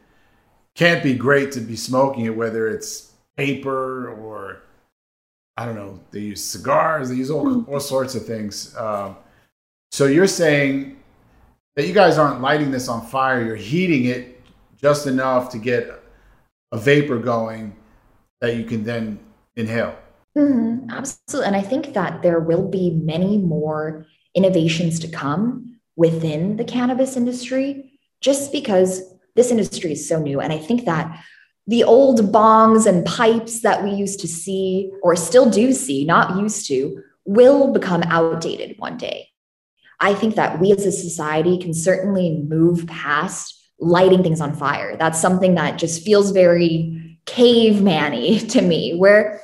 can't 0.77 1.03
be 1.03 1.15
great 1.15 1.51
to 1.53 1.61
be 1.61 1.75
smoking 1.75 2.27
it, 2.27 2.37
whether 2.37 2.69
it's 2.69 3.14
paper 3.37 4.11
or 4.11 4.63
I 5.57 5.65
don't 5.65 5.77
know, 5.77 6.01
they 6.11 6.21
use 6.21 6.43
cigars, 6.43 7.09
they 7.09 7.17
use 7.17 7.31
all, 7.31 7.49
hmm. 7.49 7.71
all 7.71 7.81
sorts 7.81 8.15
of 8.15 8.27
things. 8.27 8.77
Um, 8.77 9.17
so 9.93 10.07
you're 10.07 10.27
saying 10.27 10.97
that 11.77 11.87
you 11.87 11.95
guys 11.95 12.19
aren't 12.19 12.41
lighting 12.41 12.71
this 12.71 12.89
on 12.89 13.07
fire, 13.07 13.45
you're 13.45 13.57
heating 13.57 14.07
it 14.07 14.43
just 14.81 15.07
enough 15.07 15.51
to 15.51 15.59
get 15.59 16.03
a 16.73 16.79
vapor 16.79 17.19
going 17.19 17.77
that 18.41 18.57
you 18.57 18.65
can 18.65 18.83
then 18.83 19.19
inhale. 19.57 19.97
Mm-hmm, 20.37 20.91
absolutely. 20.91 21.47
And 21.47 21.57
I 21.57 21.63
think 21.63 21.95
that 21.95 22.23
there 22.23 22.41
will 22.41 22.69
be 22.69 22.91
many 22.91 23.39
more 23.39 24.07
innovations 24.35 24.99
to 25.01 25.09
come 25.09 25.77
within 25.97 26.57
the 26.57 26.65
cannabis 26.65 27.17
industry 27.17 27.99
just 28.21 28.51
because 28.51 29.15
this 29.37 29.51
industry 29.51 29.93
is 29.93 30.09
so 30.09 30.19
new. 30.21 30.41
And 30.41 30.53
I 30.53 30.59
think 30.59 30.85
that 30.87 31.25
the 31.67 31.85
old 31.85 32.33
bongs 32.33 32.87
and 32.87 33.07
pipes 33.07 33.61
that 33.61 33.83
we 33.83 33.91
used 33.91 34.21
to 34.21 34.29
see, 34.29 34.93
or 35.03 35.17
still 35.17 35.49
do 35.49 35.73
see, 35.73 36.05
not 36.05 36.39
used 36.39 36.67
to, 36.69 37.03
will 37.25 37.73
become 37.73 38.03
outdated 38.05 38.79
one 38.79 38.99
day. 38.99 39.29
I 40.01 40.15
think 40.15 40.35
that 40.35 40.61
we 40.61 40.73
as 40.73 40.85
a 40.85 40.93
society 40.93 41.57
can 41.59 41.73
certainly 41.73 42.43
move 42.49 42.87
past 42.87 43.59
lighting 43.79 44.23
things 44.23 44.41
on 44.41 44.55
fire. 44.55 44.97
That's 44.97 45.21
something 45.21 45.55
that 45.55 45.79
just 45.79 46.05
feels 46.05 46.31
very 46.33 47.19
caveman-y 47.27 48.39
to 48.49 48.61
me, 48.61 48.97
where 48.97 49.41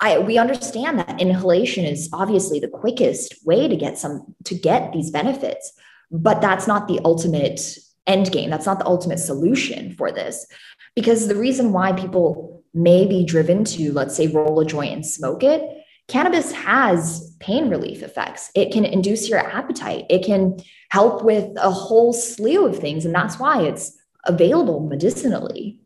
I, 0.00 0.18
we 0.18 0.36
understand 0.36 0.98
that 0.98 1.20
inhalation 1.20 1.84
is 1.84 2.10
obviously 2.12 2.58
the 2.58 2.68
quickest 2.68 3.34
way 3.46 3.68
to 3.68 3.76
get 3.76 3.98
some 3.98 4.34
to 4.44 4.54
get 4.54 4.92
these 4.92 5.10
benefits, 5.10 5.72
but 6.10 6.40
that's 6.40 6.66
not 6.66 6.88
the 6.88 7.00
ultimate 7.04 7.78
end 8.06 8.32
game. 8.32 8.50
That's 8.50 8.66
not 8.66 8.78
the 8.78 8.86
ultimate 8.86 9.18
solution 9.18 9.94
for 9.94 10.10
this. 10.10 10.46
Because 10.94 11.28
the 11.28 11.36
reason 11.36 11.72
why 11.72 11.92
people 11.92 12.62
may 12.74 13.06
be 13.06 13.24
driven 13.24 13.64
to, 13.64 13.92
let's 13.92 14.16
say, 14.16 14.26
roll 14.26 14.60
a 14.60 14.64
joint 14.64 14.92
and 14.92 15.06
smoke 15.06 15.42
it, 15.42 15.62
cannabis 16.08 16.52
has 16.52 17.34
pain 17.40 17.70
relief 17.70 18.02
effects. 18.02 18.50
It 18.54 18.72
can 18.72 18.84
induce 18.84 19.28
your 19.28 19.38
appetite. 19.38 20.06
It 20.10 20.24
can 20.24 20.58
help 20.90 21.22
with 21.22 21.50
a 21.56 21.70
whole 21.70 22.12
slew 22.12 22.66
of 22.66 22.78
things. 22.78 23.04
And 23.04 23.14
that's 23.14 23.38
why 23.38 23.62
it's 23.62 23.98
available 24.24 24.80
medicinally. 24.80 25.78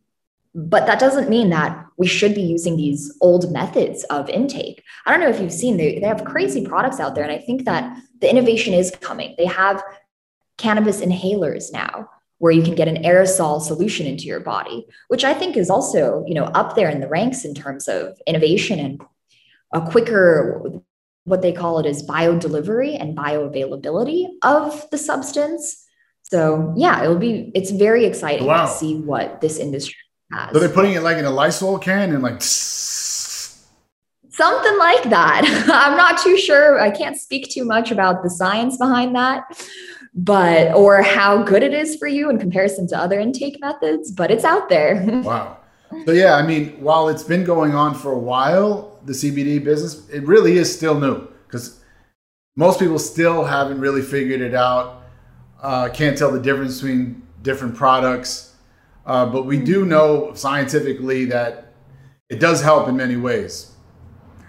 But 0.54 0.86
that 0.86 0.98
doesn't 0.98 1.28
mean 1.28 1.50
that 1.50 1.84
we 1.98 2.06
should 2.06 2.34
be 2.34 2.42
using 2.42 2.76
these 2.76 3.14
old 3.20 3.52
methods 3.52 4.04
of 4.04 4.30
intake. 4.30 4.82
I 5.04 5.10
don't 5.10 5.20
know 5.20 5.28
if 5.28 5.40
you've 5.40 5.52
seen, 5.52 5.76
they, 5.76 5.98
they 5.98 6.06
have 6.06 6.24
crazy 6.24 6.66
products 6.66 6.98
out 6.98 7.14
there. 7.14 7.24
And 7.24 7.32
I 7.32 7.38
think 7.38 7.64
that 7.66 7.98
the 8.20 8.30
innovation 8.30 8.72
is 8.72 8.90
coming. 8.90 9.34
They 9.36 9.44
have 9.44 9.82
cannabis 10.58 11.00
inhalers 11.00 11.72
now 11.72 12.08
where 12.38 12.52
you 12.52 12.62
can 12.62 12.74
get 12.74 12.88
an 12.88 13.02
aerosol 13.02 13.60
solution 13.60 14.06
into 14.06 14.24
your 14.24 14.40
body, 14.40 14.86
which 15.08 15.24
I 15.24 15.32
think 15.32 15.56
is 15.56 15.70
also, 15.70 16.22
you 16.26 16.34
know, 16.34 16.44
up 16.44 16.76
there 16.76 16.90
in 16.90 17.00
the 17.00 17.08
ranks 17.08 17.44
in 17.44 17.54
terms 17.54 17.88
of 17.88 18.20
innovation 18.26 18.78
and 18.78 19.00
a 19.72 19.80
quicker 19.80 20.82
what 21.24 21.42
they 21.42 21.52
call 21.52 21.80
it 21.80 21.86
is 21.86 22.06
biodelivery 22.06 23.00
and 23.00 23.16
bioavailability 23.16 24.28
of 24.42 24.88
the 24.90 24.98
substance. 24.98 25.84
So 26.22 26.72
yeah, 26.76 27.02
it'll 27.02 27.18
be 27.18 27.50
it's 27.54 27.72
very 27.72 28.04
exciting 28.04 28.46
wow. 28.46 28.66
to 28.66 28.72
see 28.72 28.96
what 28.96 29.40
this 29.40 29.58
industry 29.58 29.96
has. 30.32 30.52
So 30.52 30.60
they're 30.60 30.68
putting 30.68 30.92
it 30.92 31.00
like 31.00 31.18
in 31.18 31.24
a 31.24 31.30
Lysol 31.30 31.78
can 31.78 32.12
and 32.12 32.22
like 32.22 32.40
something 32.40 34.78
like 34.78 35.10
that. 35.10 35.42
I'm 35.72 35.96
not 35.96 36.18
too 36.18 36.38
sure. 36.38 36.80
I 36.80 36.90
can't 36.90 37.16
speak 37.16 37.50
too 37.50 37.64
much 37.64 37.90
about 37.90 38.22
the 38.22 38.30
science 38.30 38.76
behind 38.76 39.16
that, 39.16 39.44
but 40.16 40.74
or 40.74 41.02
how 41.02 41.42
good 41.42 41.62
it 41.62 41.72
is 41.72 41.96
for 41.96 42.08
you 42.08 42.30
in 42.30 42.38
comparison 42.38 42.88
to 42.88 42.98
other 42.98 43.20
intake 43.20 43.60
methods, 43.60 44.10
but 44.10 44.30
it's 44.30 44.44
out 44.44 44.68
there. 44.68 45.04
wow. 45.24 45.58
So 46.04 46.12
yeah, 46.12 46.34
I 46.34 46.42
mean, 46.42 46.80
while 46.80 47.08
it's 47.08 47.22
been 47.22 47.44
going 47.44 47.74
on 47.74 47.94
for 47.94 48.12
a 48.12 48.18
while, 48.18 48.98
the 49.04 49.12
CBD 49.12 49.62
business, 49.62 50.08
it 50.08 50.26
really 50.26 50.56
is 50.56 50.74
still 50.74 50.98
new 50.98 51.28
because 51.46 51.84
most 52.56 52.80
people 52.80 52.98
still 52.98 53.44
haven't 53.44 53.78
really 53.80 54.02
figured 54.02 54.40
it 54.40 54.54
out. 54.54 55.02
Uh, 55.62 55.88
can't 55.88 56.18
tell 56.18 56.32
the 56.32 56.40
difference 56.40 56.80
between 56.80 57.22
different 57.42 57.76
products 57.76 58.56
uh, 59.06 59.24
but 59.24 59.44
we 59.46 59.58
do 59.58 59.86
know 59.86 60.32
scientifically 60.34 61.24
that 61.26 61.72
it 62.28 62.40
does 62.40 62.60
help 62.60 62.88
in 62.88 62.96
many 62.96 63.16
ways. 63.16 63.72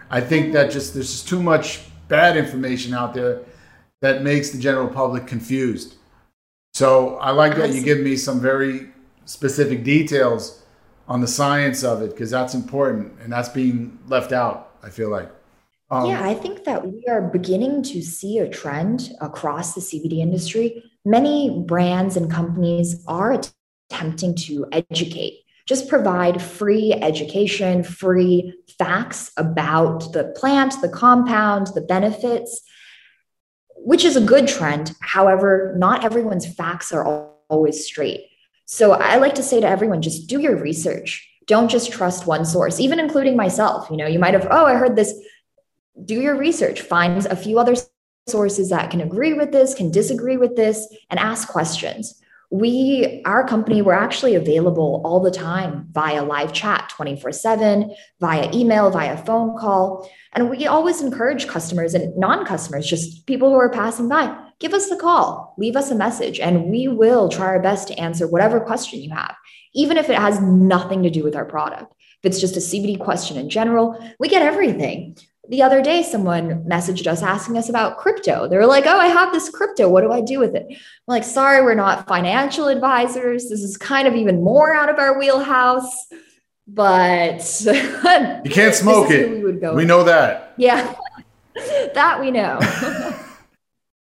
I 0.09 0.19
think 0.19 0.53
that 0.53 0.71
just 0.71 0.95
there's 0.95 1.11
just 1.11 1.27
too 1.27 1.41
much 1.41 1.81
bad 2.07 2.35
information 2.35 2.93
out 2.93 3.13
there 3.13 3.41
that 4.01 4.23
makes 4.23 4.51
the 4.51 4.59
general 4.59 4.87
public 4.87 5.27
confused. 5.27 5.95
So 6.73 7.15
I 7.17 7.31
like 7.31 7.55
that 7.55 7.73
you 7.73 7.81
give 7.81 7.99
me 7.99 8.15
some 8.15 8.39
very 8.39 8.89
specific 9.25 9.83
details 9.83 10.63
on 11.07 11.21
the 11.21 11.27
science 11.27 11.83
of 11.83 12.01
it 12.01 12.11
because 12.11 12.29
that's 12.29 12.53
important 12.53 13.13
and 13.21 13.31
that's 13.31 13.49
being 13.49 13.97
left 14.07 14.31
out. 14.31 14.75
I 14.83 14.89
feel 14.89 15.09
like. 15.09 15.29
Um, 15.89 16.09
yeah, 16.09 16.23
I 16.23 16.33
think 16.33 16.65
that 16.65 16.85
we 16.85 17.05
are 17.07 17.21
beginning 17.21 17.81
to 17.83 18.01
see 18.01 18.39
a 18.39 18.49
trend 18.49 19.11
across 19.21 19.73
the 19.73 19.81
CBD 19.81 20.19
industry. 20.19 20.83
Many 21.05 21.63
brands 21.65 22.17
and 22.17 22.29
companies 22.29 23.03
are 23.07 23.41
attempting 23.89 24.35
to 24.35 24.67
educate. 24.71 25.39
Just 25.65 25.87
provide 25.87 26.41
free 26.41 26.93
education, 26.93 27.83
free 27.83 28.53
facts 28.77 29.31
about 29.37 30.11
the 30.13 30.33
plant, 30.37 30.79
the 30.81 30.89
compound, 30.89 31.67
the 31.73 31.81
benefits, 31.81 32.61
which 33.87 34.03
is 34.03 34.17
a 34.17 34.21
good 34.21 34.49
trend. 34.49 34.93
However, 34.99 35.73
not 35.77 36.03
everyone's 36.03 36.45
facts 36.45 36.91
are 36.91 37.31
always 37.47 37.85
straight. 37.85 38.25
So 38.65 38.91
I 38.91 39.15
like 39.15 39.35
to 39.35 39.41
say 39.41 39.61
to 39.61 39.67
everyone 39.67 40.01
just 40.01 40.27
do 40.27 40.41
your 40.41 40.57
research. 40.57 41.25
Don't 41.45 41.71
just 41.71 41.89
trust 41.89 42.27
one 42.27 42.43
source, 42.43 42.81
even 42.81 42.99
including 42.99 43.37
myself. 43.37 43.89
You 43.89 43.95
know, 43.95 44.05
you 44.05 44.19
might 44.19 44.33
have, 44.33 44.45
oh, 44.51 44.65
I 44.65 44.73
heard 44.73 44.97
this. 44.97 45.13
Do 46.03 46.15
your 46.15 46.35
research, 46.35 46.81
find 46.81 47.25
a 47.27 47.35
few 47.37 47.59
other 47.59 47.75
sources 48.27 48.71
that 48.71 48.91
can 48.91 48.99
agree 48.99 49.31
with 49.31 49.53
this, 49.53 49.73
can 49.73 49.89
disagree 49.89 50.35
with 50.35 50.57
this, 50.57 50.85
and 51.09 51.17
ask 51.17 51.47
questions 51.47 52.21
we 52.49 53.21
our 53.25 53.45
company 53.45 53.81
we're 53.81 53.91
actually 53.91 54.35
available 54.35 55.01
all 55.03 55.19
the 55.19 55.31
time 55.31 55.87
via 55.91 56.23
live 56.23 56.53
chat 56.53 56.89
24/7 56.95 57.93
via 58.21 58.49
email 58.53 58.89
via 58.89 59.17
phone 59.17 59.57
call. 59.57 60.09
And 60.33 60.49
we 60.49 60.65
always 60.65 61.01
encourage 61.01 61.47
customers 61.47 61.93
and 61.93 62.15
non-customers 62.15 62.87
just 62.87 63.25
people 63.25 63.49
who 63.49 63.55
are 63.55 63.69
passing 63.69 64.07
by 64.07 64.33
give 64.59 64.73
us 64.73 64.89
a 64.91 64.95
call 64.95 65.55
leave 65.57 65.75
us 65.75 65.91
a 65.91 65.95
message 65.95 66.39
and 66.39 66.69
we 66.69 66.87
will 66.87 67.29
try 67.29 67.47
our 67.47 67.61
best 67.61 67.89
to 67.89 67.99
answer 67.99 68.27
whatever 68.27 68.59
question 68.59 69.01
you 69.01 69.11
have 69.11 69.35
even 69.73 69.97
if 69.97 70.09
it 70.09 70.17
has 70.17 70.41
nothing 70.41 71.03
to 71.03 71.09
do 71.09 71.23
with 71.23 71.35
our 71.35 71.45
product. 71.45 71.93
If 72.23 72.31
it's 72.31 72.41
just 72.41 72.57
a 72.57 72.61
CBD 72.61 72.97
question 72.97 73.37
in 73.37 73.49
general 73.49 73.97
we 74.19 74.29
get 74.29 74.41
everything 74.41 75.17
the 75.49 75.61
other 75.61 75.81
day 75.81 76.03
someone 76.03 76.63
messaged 76.65 77.07
us 77.07 77.21
asking 77.21 77.57
us 77.57 77.69
about 77.69 77.97
crypto. 77.97 78.47
They 78.47 78.57
were 78.57 78.65
like 78.65 78.85
oh 78.85 78.97
i 78.97 79.07
have 79.07 79.31
this 79.33 79.49
crypto. 79.49 79.89
What 79.89 80.01
do 80.01 80.11
i 80.11 80.21
do 80.21 80.39
with 80.39 80.55
it? 80.55 80.65
I'm 80.69 80.77
like 81.07 81.23
sorry 81.23 81.61
we're 81.61 81.75
not 81.75 82.07
financial 82.07 82.67
advisors. 82.67 83.49
This 83.49 83.61
is 83.61 83.77
kind 83.77 84.07
of 84.07 84.15
even 84.15 84.43
more 84.43 84.73
out 84.73 84.89
of 84.89 84.99
our 84.99 85.17
wheelhouse. 85.17 86.07
But 86.67 87.39
you 87.65 88.51
can't 88.51 88.75
smoke 88.75 89.09
it. 89.09 89.31
we, 89.31 89.43
would 89.43 89.61
go 89.61 89.73
we 89.73 89.85
know 89.85 90.03
that. 90.03 90.53
Yeah. 90.57 90.95
That 91.95 92.19
we 92.19 92.29
know. 92.29 92.59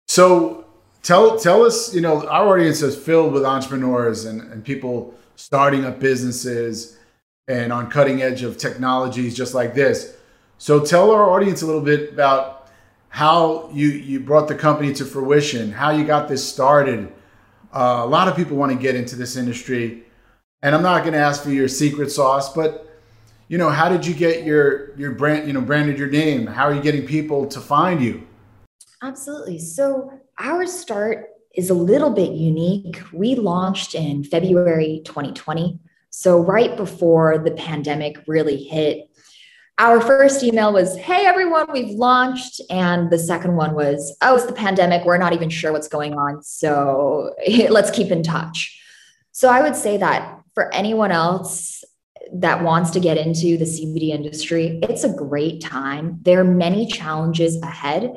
So 0.09 0.65
tell 1.03 1.39
tell 1.39 1.63
us 1.63 1.95
you 1.95 2.01
know 2.01 2.27
our 2.29 2.57
audience 2.57 2.83
is 2.83 2.97
filled 2.97 3.33
with 3.33 3.45
entrepreneurs 3.45 4.25
and, 4.27 4.41
and 4.43 4.65
people 4.65 5.15
starting 5.37 5.85
up 5.85 5.99
businesses 5.99 6.97
and 7.49 7.73
on 7.73 7.91
cutting 7.91 8.23
edge 8.23 8.43
of 8.43 8.57
technologies 8.57 9.35
just 9.35 9.55
like 9.55 9.75
this 9.75 10.17
so 10.59 10.85
tell 10.85 11.11
our 11.11 11.31
audience 11.31 11.63
a 11.63 11.67
little 11.67 11.81
bit 11.81 12.13
about 12.13 12.69
how 13.09 13.71
you 13.73 13.89
you 13.89 14.21
brought 14.21 14.49
the 14.49 14.55
company 14.55 14.93
to 14.95 15.05
fruition, 15.05 15.73
how 15.73 15.91
you 15.91 16.05
got 16.05 16.29
this 16.29 16.47
started. 16.47 17.13
Uh, 17.73 18.03
a 18.03 18.07
lot 18.07 18.29
of 18.29 18.37
people 18.37 18.57
want 18.57 18.73
to 18.73 18.79
get 18.79 18.95
into 18.95 19.17
this 19.17 19.37
industry, 19.37 20.05
and 20.63 20.75
I'm 20.75 20.83
not 20.83 21.03
going 21.03 21.13
to 21.13 21.21
ask 21.21 21.43
for 21.43 21.51
your 21.51 21.69
secret 21.69 22.11
sauce, 22.11 22.53
but 22.53 22.85
you 23.49 23.59
know, 23.59 23.69
how 23.69 23.89
did 23.89 24.07
you 24.07 24.15
get 24.15 24.45
your 24.45 24.97
your 24.97 25.13
brand, 25.13 25.47
you 25.47 25.53
know, 25.53 25.61
branded 25.61 25.99
your 25.99 26.09
name? 26.09 26.47
How 26.47 26.65
are 26.65 26.75
you 26.75 26.83
getting 26.83 27.07
people 27.07 27.47
to 27.47 27.61
find 27.61 28.03
you? 28.03 28.27
Absolutely. 29.03 29.59
So 29.59 30.19
our 30.39 30.67
start 30.67 31.29
is 31.55 31.71
a 31.71 31.75
little 31.75 32.11
bit 32.11 32.33
unique. 32.33 33.01
We 33.13 33.35
launched 33.35 33.95
in 33.95 34.25
February 34.25 35.03
2020. 35.05 35.79
So 36.11 36.41
right 36.41 36.77
before 36.77 37.39
the 37.39 37.53
pandemic 37.53 38.17
really 38.27 38.63
hit, 38.63 39.11
our 39.79 40.01
first 40.01 40.43
email 40.43 40.73
was, 40.73 40.97
Hey, 40.97 41.27
everyone, 41.27 41.67
we've 41.73 41.91
launched. 41.91 42.61
And 42.71 43.11
the 43.11 43.19
second 43.19 43.57
one 43.57 43.75
was, 43.75 44.17
Oh, 44.23 44.37
it's 44.37 44.47
the 44.47 44.53
pandemic. 44.53 45.05
We're 45.05 45.19
not 45.19 45.33
even 45.33 45.51
sure 45.51 45.73
what's 45.73 45.89
going 45.89 46.15
on. 46.15 46.43
So 46.43 47.35
let's 47.71 47.91
keep 47.91 48.11
in 48.11 48.23
touch. 48.23 48.81
So 49.33 49.49
I 49.49 49.63
would 49.63 49.77
say 49.77 49.97
that 49.97 50.41
for 50.55 50.73
anyone 50.73 51.11
else 51.11 51.83
that 52.33 52.63
wants 52.63 52.91
to 52.93 53.01
get 53.01 53.19
into 53.19 53.59
the 53.59 53.65
CBD 53.65 54.11
industry, 54.11 54.79
it's 54.83 55.05
a 55.05 55.13
great 55.13 55.61
time. 55.61 56.21
There 56.23 56.41
are 56.41 56.45
many 56.45 56.87
challenges 56.87 57.61
ahead, 57.61 58.15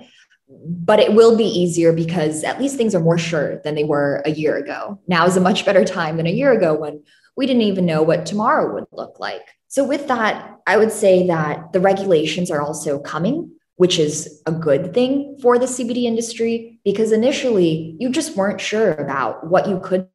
but 0.47 0.99
it 0.99 1.13
will 1.13 1.35
be 1.35 1.43
easier 1.45 1.91
because 1.91 2.43
at 2.43 2.59
least 2.59 2.77
things 2.77 2.93
are 2.93 2.99
more 2.99 3.17
sure 3.17 3.59
than 3.63 3.73
they 3.73 3.83
were 3.83 4.21
a 4.25 4.31
year 4.31 4.57
ago. 4.57 5.01
Now 5.07 5.25
is 5.25 5.37
a 5.37 5.41
much 5.41 5.65
better 5.65 5.83
time 5.83 6.17
than 6.17 6.27
a 6.27 6.31
year 6.31 6.51
ago 6.51 6.75
when 6.75 7.03
we 7.35 7.47
didn't 7.47 7.63
even 7.63 7.85
know 7.85 8.03
what 8.03 8.25
tomorrow 8.25 8.73
would 8.75 8.85
look 8.91 9.19
like. 9.19 9.43
So, 9.77 9.83
with 9.83 10.07
that, 10.07 10.57
I 10.65 10.75
would 10.75 10.91
say 10.91 11.27
that 11.27 11.71
the 11.71 11.79
regulations 11.79 12.49
are 12.49 12.59
also 12.59 12.97
coming, 12.97 13.51
which 13.75 13.99
is 13.99 14.41
a 14.47 14.51
good 14.51 14.91
thing 14.91 15.37
for 15.39 15.59
the 15.59 15.67
CBD 15.67 16.05
industry 16.05 16.79
because 16.83 17.11
initially 17.11 17.95
you 17.99 18.09
just 18.09 18.35
weren't 18.35 18.59
sure 18.59 18.93
about 18.93 19.45
what 19.45 19.69
you 19.69 19.79
could 19.79 20.07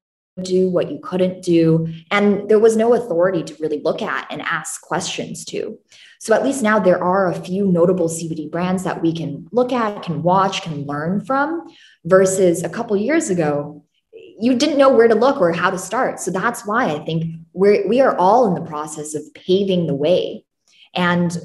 do, 0.43 0.69
what 0.69 0.91
you 0.91 0.99
couldn't 1.01 1.45
do. 1.45 1.87
And 2.11 2.49
there 2.49 2.59
was 2.59 2.77
no 2.77 2.95
authority 2.95 3.45
to 3.45 3.57
really 3.61 3.79
look 3.79 4.03
at 4.03 4.27
and 4.33 4.43
ask 4.43 4.81
questions 4.81 5.45
to. 5.45 5.79
So, 6.19 6.35
at 6.35 6.43
least 6.43 6.65
now 6.65 6.81
there 6.81 7.01
are 7.01 7.29
a 7.29 7.41
few 7.41 7.71
notable 7.71 8.09
CBD 8.09 8.51
brands 8.51 8.83
that 8.83 9.01
we 9.01 9.13
can 9.13 9.47
look 9.53 9.73
at, 9.73 10.03
can 10.03 10.25
watch, 10.25 10.63
can 10.63 10.87
learn 10.87 11.25
from, 11.25 11.69
versus 12.05 12.65
a 12.65 12.69
couple 12.69 12.97
years 12.97 13.31
ago, 13.31 13.85
you 14.13 14.57
didn't 14.57 14.79
know 14.79 14.93
where 14.93 15.07
to 15.07 15.15
look 15.15 15.41
or 15.41 15.53
how 15.53 15.71
to 15.71 15.79
start. 15.79 16.19
So 16.19 16.33
that's 16.33 16.67
why 16.67 16.87
I 16.87 16.99
think 17.05 17.37
we're 17.53 17.87
we 17.89 18.01
are 18.01 18.17
all 18.17 18.49
in 18.49 18.55
the 18.55 18.69
process 18.69 19.15
of 19.15 19.23
paving 19.35 19.87
the 19.87 19.95
way. 19.95 20.45
And 20.95 21.37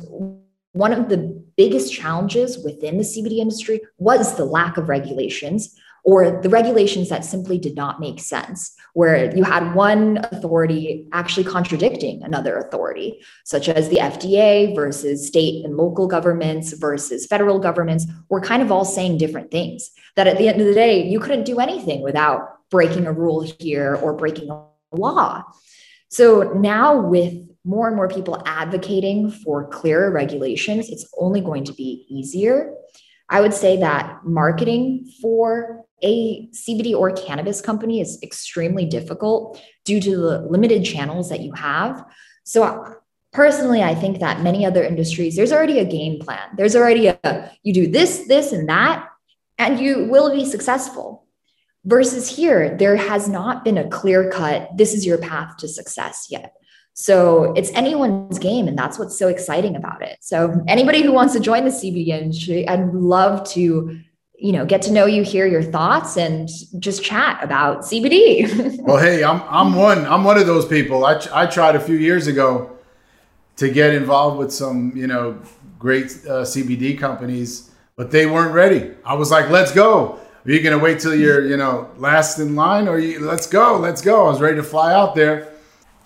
one 0.72 0.94
of 0.94 1.10
the 1.10 1.18
biggest 1.58 1.94
challenges 1.94 2.64
within 2.64 2.98
the 2.98 3.04
CBD 3.04 3.38
industry 3.38 3.82
was 3.98 4.36
the 4.36 4.46
lack 4.46 4.78
of 4.78 4.90
regulations 4.90 5.76
or 6.08 6.40
the 6.42 6.48
regulations 6.48 7.10
that 7.10 7.26
simply 7.26 7.58
did 7.58 7.76
not 7.76 8.00
make 8.00 8.18
sense, 8.18 8.74
where 8.94 9.36
you 9.36 9.44
had 9.44 9.76
one 9.76 10.20
authority 10.32 11.06
actually 11.12 11.44
contradicting 11.44 12.24
another 12.24 12.58
authority, 12.58 13.20
such 13.44 13.68
as 13.68 13.90
the 13.90 13.98
FDA 13.98 14.74
versus 14.74 15.28
state 15.28 15.66
and 15.66 15.76
local 15.76 16.08
governments 16.08 16.72
versus 16.72 17.26
federal 17.26 17.60
governments, 17.60 18.06
were 18.30 18.40
kind 18.40 18.62
of 18.62 18.72
all 18.72 18.86
saying 18.86 19.18
different 19.18 19.52
things. 19.52 19.92
That 20.16 20.28
at 20.28 20.38
the 20.38 20.48
end 20.48 20.62
of 20.62 20.68
the 20.68 20.74
day, 20.74 21.06
you 21.06 21.20
couldn't 21.20 21.44
do 21.44 21.60
anything 21.60 22.02
without 22.02 22.70
breaking 22.70 23.06
a 23.06 23.12
rule 23.12 23.42
here 23.60 23.96
or 23.96 24.14
breaking 24.14 24.50
a 24.50 24.64
law. 24.94 25.44
So 26.10 26.54
now, 26.54 27.00
with 27.00 27.34
more 27.66 27.88
and 27.88 27.96
more 27.96 28.08
people 28.08 28.42
advocating 28.46 29.30
for 29.30 29.68
clearer 29.68 30.10
regulations, 30.12 30.90
it's 30.90 31.06
only 31.18 31.42
going 31.42 31.66
to 31.66 31.74
be 31.74 32.06
easier. 32.10 32.74
I 33.30 33.42
would 33.42 33.54
say 33.54 33.78
that 33.82 34.22
marketing 34.24 35.12
for 35.22 35.86
a 36.02 36.48
CBD 36.50 36.94
or 36.94 37.12
cannabis 37.12 37.60
company 37.60 38.00
is 38.00 38.20
extremely 38.24 38.86
difficult 38.86 39.62
due 39.84 40.00
to 40.00 40.16
the 40.16 40.40
limited 40.42 40.86
channels 40.86 41.30
that 41.30 41.42
you 41.42 41.52
have. 41.54 42.06
So, 42.46 42.96
personally, 43.34 43.84
I 43.84 43.96
think 43.96 44.20
that 44.20 44.42
many 44.42 44.66
other 44.66 44.84
industries, 44.84 45.36
there's 45.36 45.52
already 45.52 45.80
a 45.80 45.86
game 45.86 46.20
plan. 46.20 46.50
There's 46.56 46.76
already 46.76 47.08
a, 47.08 47.52
you 47.64 47.74
do 47.74 47.88
this, 47.88 48.28
this, 48.28 48.54
and 48.54 48.70
that, 48.70 49.10
and 49.58 49.80
you 49.80 50.06
will 50.06 50.34
be 50.34 50.46
successful. 50.46 51.27
Versus 51.88 52.28
here, 52.28 52.76
there 52.76 52.98
has 52.98 53.30
not 53.30 53.64
been 53.64 53.78
a 53.78 53.88
clear 53.88 54.30
cut, 54.30 54.76
this 54.76 54.94
is 54.94 55.06
your 55.06 55.18
path 55.18 55.56
to 55.60 55.70
success 55.70 56.28
yet. 56.30 56.54
So 56.96 57.54
it's 57.54 57.72
anyone's 57.72 58.40
game, 58.40 58.68
and 58.68 58.78
that's 58.78 59.00
what's 59.00 59.18
so 59.18 59.30
exciting 59.30 59.74
about 59.78 60.02
it. 60.02 60.18
So 60.20 60.62
anybody 60.68 61.02
who 61.02 61.14
wants 61.14 61.34
to 61.36 61.40
join 61.40 61.64
the 61.64 61.72
CBD 61.72 62.10
industry, 62.10 62.68
I'd 62.68 62.94
love 62.94 63.48
to, 63.52 63.98
you 64.38 64.52
know, 64.52 64.66
get 64.66 64.82
to 64.82 64.92
know 64.92 65.06
you, 65.06 65.24
hear 65.24 65.46
your 65.46 65.64
thoughts, 65.64 66.18
and 66.18 66.50
just 66.78 67.06
chat 67.06 67.42
about 67.42 67.84
CBD. 67.84 68.80
well, 68.84 68.98
hey, 68.98 69.24
I'm 69.24 69.42
I'm 69.44 69.74
one 69.74 70.06
I'm 70.08 70.26
one 70.26 70.38
of 70.38 70.46
those 70.46 70.66
people. 70.66 71.06
I 71.06 71.22
I 71.32 71.46
tried 71.46 71.76
a 71.78 71.80
few 71.80 71.96
years 71.96 72.28
ago 72.28 72.78
to 73.56 73.70
get 73.70 73.94
involved 73.94 74.40
with 74.40 74.52
some 74.52 74.92
you 74.94 75.08
know 75.08 75.40
great 75.80 76.08
uh, 76.28 76.44
CBD 76.44 77.00
companies, 77.00 77.72
but 77.96 78.12
they 78.12 78.26
weren't 78.26 78.54
ready. 78.54 78.92
I 79.06 79.14
was 79.14 79.32
like, 79.32 79.50
let's 79.50 79.72
go. 79.72 80.20
Are 80.48 80.52
you 80.52 80.62
gonna 80.62 80.80
wait 80.80 81.02
till 81.02 81.14
you're, 81.14 81.46
you 81.46 81.58
know, 81.58 81.92
last 81.98 82.40
in 82.40 82.56
line, 82.56 82.88
or 82.88 82.98
you, 83.00 83.20
let's 83.20 83.48
go, 83.48 83.78
let's 83.78 84.02
go? 84.02 84.28
I 84.28 84.30
was 84.30 84.40
ready 84.40 84.56
to 84.56 84.64
fly 84.64 84.94
out 84.94 85.14
there, 85.14 85.52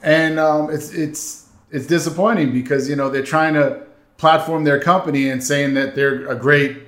and 0.02 0.40
um, 0.40 0.72
it's 0.72 0.92
it's 0.94 1.48
it's 1.70 1.86
disappointing 1.86 2.52
because 2.52 2.90
you 2.90 2.96
know 2.96 3.08
they're 3.08 3.22
trying 3.22 3.54
to 3.54 3.84
platform 4.18 4.64
their 4.64 4.80
company 4.80 5.30
and 5.30 5.44
saying 5.44 5.76
that 5.76 5.94
they're 5.94 6.28
a 6.28 6.36
great 6.36 6.80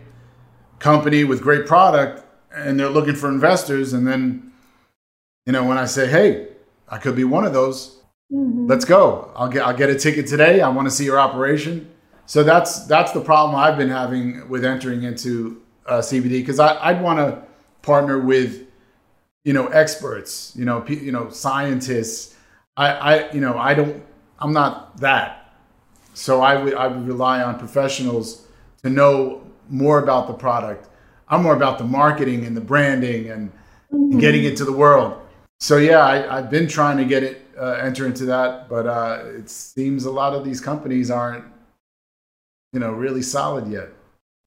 company 0.80 1.24
with 1.24 1.42
great 1.42 1.68
product, 1.68 2.26
and 2.52 2.80
they're 2.80 2.90
looking 2.90 3.16
for 3.16 3.30
investors, 3.30 3.94
and 3.94 4.08
then, 4.08 4.52
you 5.46 5.54
know, 5.54 5.64
when 5.64 5.78
I 5.78 5.86
say, 5.86 6.08
hey, 6.08 6.48
I 6.90 6.98
could 6.98 7.16
be 7.16 7.24
one 7.24 7.46
of 7.46 7.54
those. 7.54 8.02
Mm-hmm. 8.32 8.66
Let's 8.68 8.86
go. 8.86 9.32
I'll 9.36 9.50
get 9.50 9.64
I'll 9.64 9.78
get 9.78 9.92
a 9.92 9.96
ticket 9.96 10.26
today. 10.26 10.62
I 10.62 10.70
want 10.70 10.88
to 10.88 10.92
see 10.92 11.06
your 11.06 11.20
operation. 11.20 11.92
So 12.26 12.44
that's 12.44 12.88
that's 12.88 13.12
the 13.12 13.22
problem 13.22 13.56
I've 13.56 13.78
been 13.78 13.90
having 13.90 14.50
with 14.50 14.66
entering 14.66 15.04
into 15.04 15.63
uh, 15.86 16.00
CBD 16.00 16.30
because 16.30 16.60
I'd 16.60 17.02
want 17.02 17.20
to 17.20 17.44
partner 17.82 18.20
with 18.20 18.68
you 19.44 19.54
know 19.54 19.68
experts, 19.68 20.54
you 20.56 20.66
know, 20.66 20.86
you 20.88 21.12
know 21.12 21.30
scientists. 21.30 22.36
I, 22.76 22.90
I 22.90 23.32
you 23.32 23.42
know 23.42 23.58
I 23.58 23.74
don't 23.74 24.04
I'm 24.40 24.54
not 24.54 24.98
that, 24.98 25.56
so 26.14 26.42
I 26.42 26.62
would 26.62 26.74
I 26.74 26.88
would 26.88 27.08
rely 27.08 27.42
on 27.44 27.60
professionals 27.60 28.48
to 28.84 28.90
know 28.90 29.42
more 29.70 30.00
about 30.00 30.28
the 30.28 30.34
product. 30.34 30.90
I'm 31.28 31.44
more 31.44 31.56
about 31.56 31.78
the 31.78 31.84
marketing 31.84 32.46
and 32.46 32.56
the 32.56 32.62
branding 32.62 33.30
and, 33.30 33.50
mm-hmm. 33.50 33.96
and 33.96 34.22
getting 34.22 34.44
it 34.44 34.58
to 34.58 34.66
the 34.66 34.74
world. 34.74 35.20
So 35.60 35.78
yeah, 35.78 36.06
I, 36.06 36.42
have 36.42 36.52
been 36.52 36.68
trying 36.68 36.98
to 36.98 37.06
get 37.06 37.24
it 37.24 37.48
uh, 37.58 37.80
enter 37.82 38.06
into 38.06 38.26
that, 38.26 38.68
but 38.68 38.86
uh, 38.86 39.24
it 39.26 39.50
seems 39.50 40.06
a 40.06 40.12
lot 40.12 40.34
of 40.34 40.44
these 40.44 40.60
companies 40.60 41.10
aren't, 41.10 41.46
you 42.74 42.80
know, 42.80 42.92
really 42.92 43.22
solid 43.22 43.68
yet. 43.68 43.90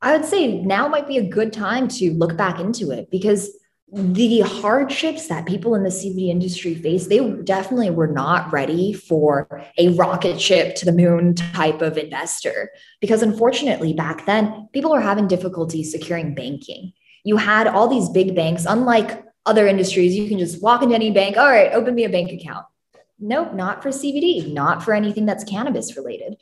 I 0.02 0.16
would 0.16 0.26
say 0.26 0.60
now 0.60 0.88
might 0.88 1.08
be 1.08 1.18
a 1.18 1.28
good 1.28 1.52
time 1.52 1.88
to 1.88 2.12
look 2.12 2.36
back 2.36 2.60
into 2.60 2.90
it 2.90 3.10
because 3.10 3.50
the 3.92 4.40
hardships 4.40 5.28
that 5.28 5.46
people 5.46 5.74
in 5.74 5.84
the 5.84 5.90
CBD 5.90 6.28
industry 6.28 6.74
face, 6.74 7.06
they 7.06 7.18
definitely 7.44 7.90
were 7.90 8.08
not 8.08 8.52
ready 8.52 8.92
for 8.92 9.62
a 9.78 9.90
rocket 9.90 10.40
ship 10.40 10.74
to 10.76 10.84
the 10.84 10.92
moon 10.92 11.34
type 11.34 11.82
of 11.82 11.96
investor. 11.96 12.70
Because 13.00 13.22
unfortunately, 13.22 13.92
back 13.92 14.26
then, 14.26 14.68
people 14.72 14.90
were 14.90 15.00
having 15.00 15.28
difficulty 15.28 15.84
securing 15.84 16.34
banking. 16.34 16.92
You 17.24 17.36
had 17.36 17.68
all 17.68 17.88
these 17.88 18.08
big 18.08 18.34
banks, 18.34 18.66
unlike 18.66 19.24
other 19.46 19.66
industries, 19.68 20.16
you 20.16 20.28
can 20.28 20.38
just 20.38 20.60
walk 20.60 20.82
into 20.82 20.94
any 20.94 21.12
bank, 21.12 21.36
all 21.36 21.48
right, 21.48 21.72
open 21.72 21.94
me 21.94 22.04
a 22.04 22.08
bank 22.08 22.32
account. 22.32 22.66
Nope, 23.18 23.54
not 23.54 23.82
for 23.82 23.90
CBD, 23.90 24.52
not 24.52 24.82
for 24.82 24.92
anything 24.92 25.24
that's 25.24 25.44
cannabis 25.44 25.96
related. 25.96 26.36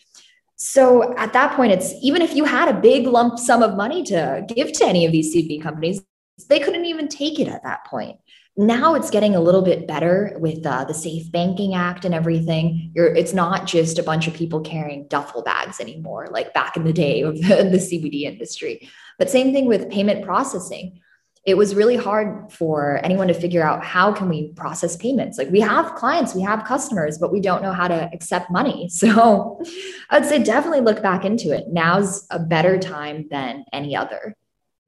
So 0.57 1.17
at 1.17 1.33
that 1.33 1.57
point, 1.57 1.73
it's 1.73 1.93
even 2.03 2.23
if 2.23 2.35
you 2.35 2.45
had 2.45 2.69
a 2.69 2.81
big 2.81 3.07
lump 3.07 3.39
sum 3.39 3.63
of 3.63 3.77
money 3.77 4.03
to 4.05 4.45
give 4.49 4.73
to 4.73 4.87
any 4.87 5.05
of 5.05 5.13
these 5.13 5.35
CBD 5.35 5.63
companies, 5.63 6.01
they 6.49 6.61
couldn't 6.61 6.85
even 6.87 7.09
take 7.09 7.39
it 7.39 7.49
at 7.49 7.63
that 7.65 7.85
point 7.87 8.19
now 8.57 8.95
it's 8.95 9.11
getting 9.11 9.35
a 9.35 9.41
little 9.41 9.63
bit 9.63 9.87
better 9.87 10.37
with 10.39 10.65
uh, 10.65 10.85
the 10.85 10.95
Safe 10.95 11.31
Banking 11.33 11.75
Act 11.75 12.05
and 12.05 12.15
everything. 12.15 12.93
You're, 12.95 13.13
it's 13.13 13.33
not 13.33 13.67
just 13.67 13.99
a 13.99 14.03
bunch 14.03 14.29
of 14.29 14.35
people 14.35 14.61
carrying 14.61 15.09
duffel 15.09 15.43
bags 15.43 15.81
anymore, 15.81 16.29
like 16.31 16.55
back 16.55 16.77
in 16.77 16.85
the 16.85 16.93
day 16.93 17.23
of 17.23 17.35
the, 17.41 17.69
the 17.71 17.79
CBD 17.79 18.23
industry. 18.23 18.89
But 19.19 19.31
same 19.31 19.53
thing 19.53 19.67
with 19.67 19.91
payment 19.91 20.25
processing. 20.25 21.01
It 21.45 21.57
was 21.57 21.75
really 21.75 21.97
hard 21.97 22.51
for 22.51 23.01
anyone 23.05 23.29
to 23.29 23.35
figure 23.35 23.63
out 23.63 23.85
how 23.85 24.13
can 24.13 24.29
we 24.29 24.49
process 24.53 24.97
payments. 24.97 25.37
Like 25.37 25.51
we 25.51 25.61
have 25.61 25.95
clients, 25.95 26.35
we 26.35 26.43
have 26.43 26.65
customers, 26.65 27.19
but 27.19 27.31
we 27.31 27.41
don't 27.41 27.63
know 27.63 27.73
how 27.73 27.89
to 27.89 28.11
accept 28.13 28.51
money. 28.51 28.89
So 29.05 29.63
I'd 30.09 30.25
say 30.25 30.43
definitely 30.43 30.81
look 30.81 31.03
back 31.03 31.25
into 31.25 31.51
it. 31.51 31.65
Now's 31.69 32.27
a 32.31 32.39
better 32.39 32.79
time 32.79 33.29
than 33.31 33.65
any 33.73 33.95
other. 33.95 34.35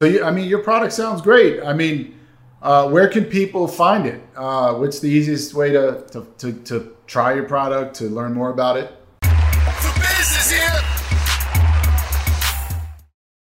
So 0.01 0.09
you, 0.09 0.25
I 0.25 0.31
mean, 0.31 0.49
your 0.49 0.63
product 0.63 0.95
sounds 0.95 1.21
great. 1.21 1.63
I 1.63 1.75
mean 1.75 2.17
uh, 2.63 2.89
where 2.89 3.09
can 3.09 3.25
people 3.25 3.69
find 3.69 4.07
it? 4.07 4.21
Uh, 4.35 4.75
what's 4.75 4.99
the 4.99 5.09
easiest 5.09 5.55
way 5.55 5.71
to, 5.71 6.05
to, 6.11 6.27
to, 6.39 6.53
to 6.65 6.97
try 7.07 7.35
your 7.35 7.45
product, 7.45 7.95
to 7.97 8.05
learn 8.05 8.33
more 8.33 8.51
about 8.51 8.77
it? 8.77 8.93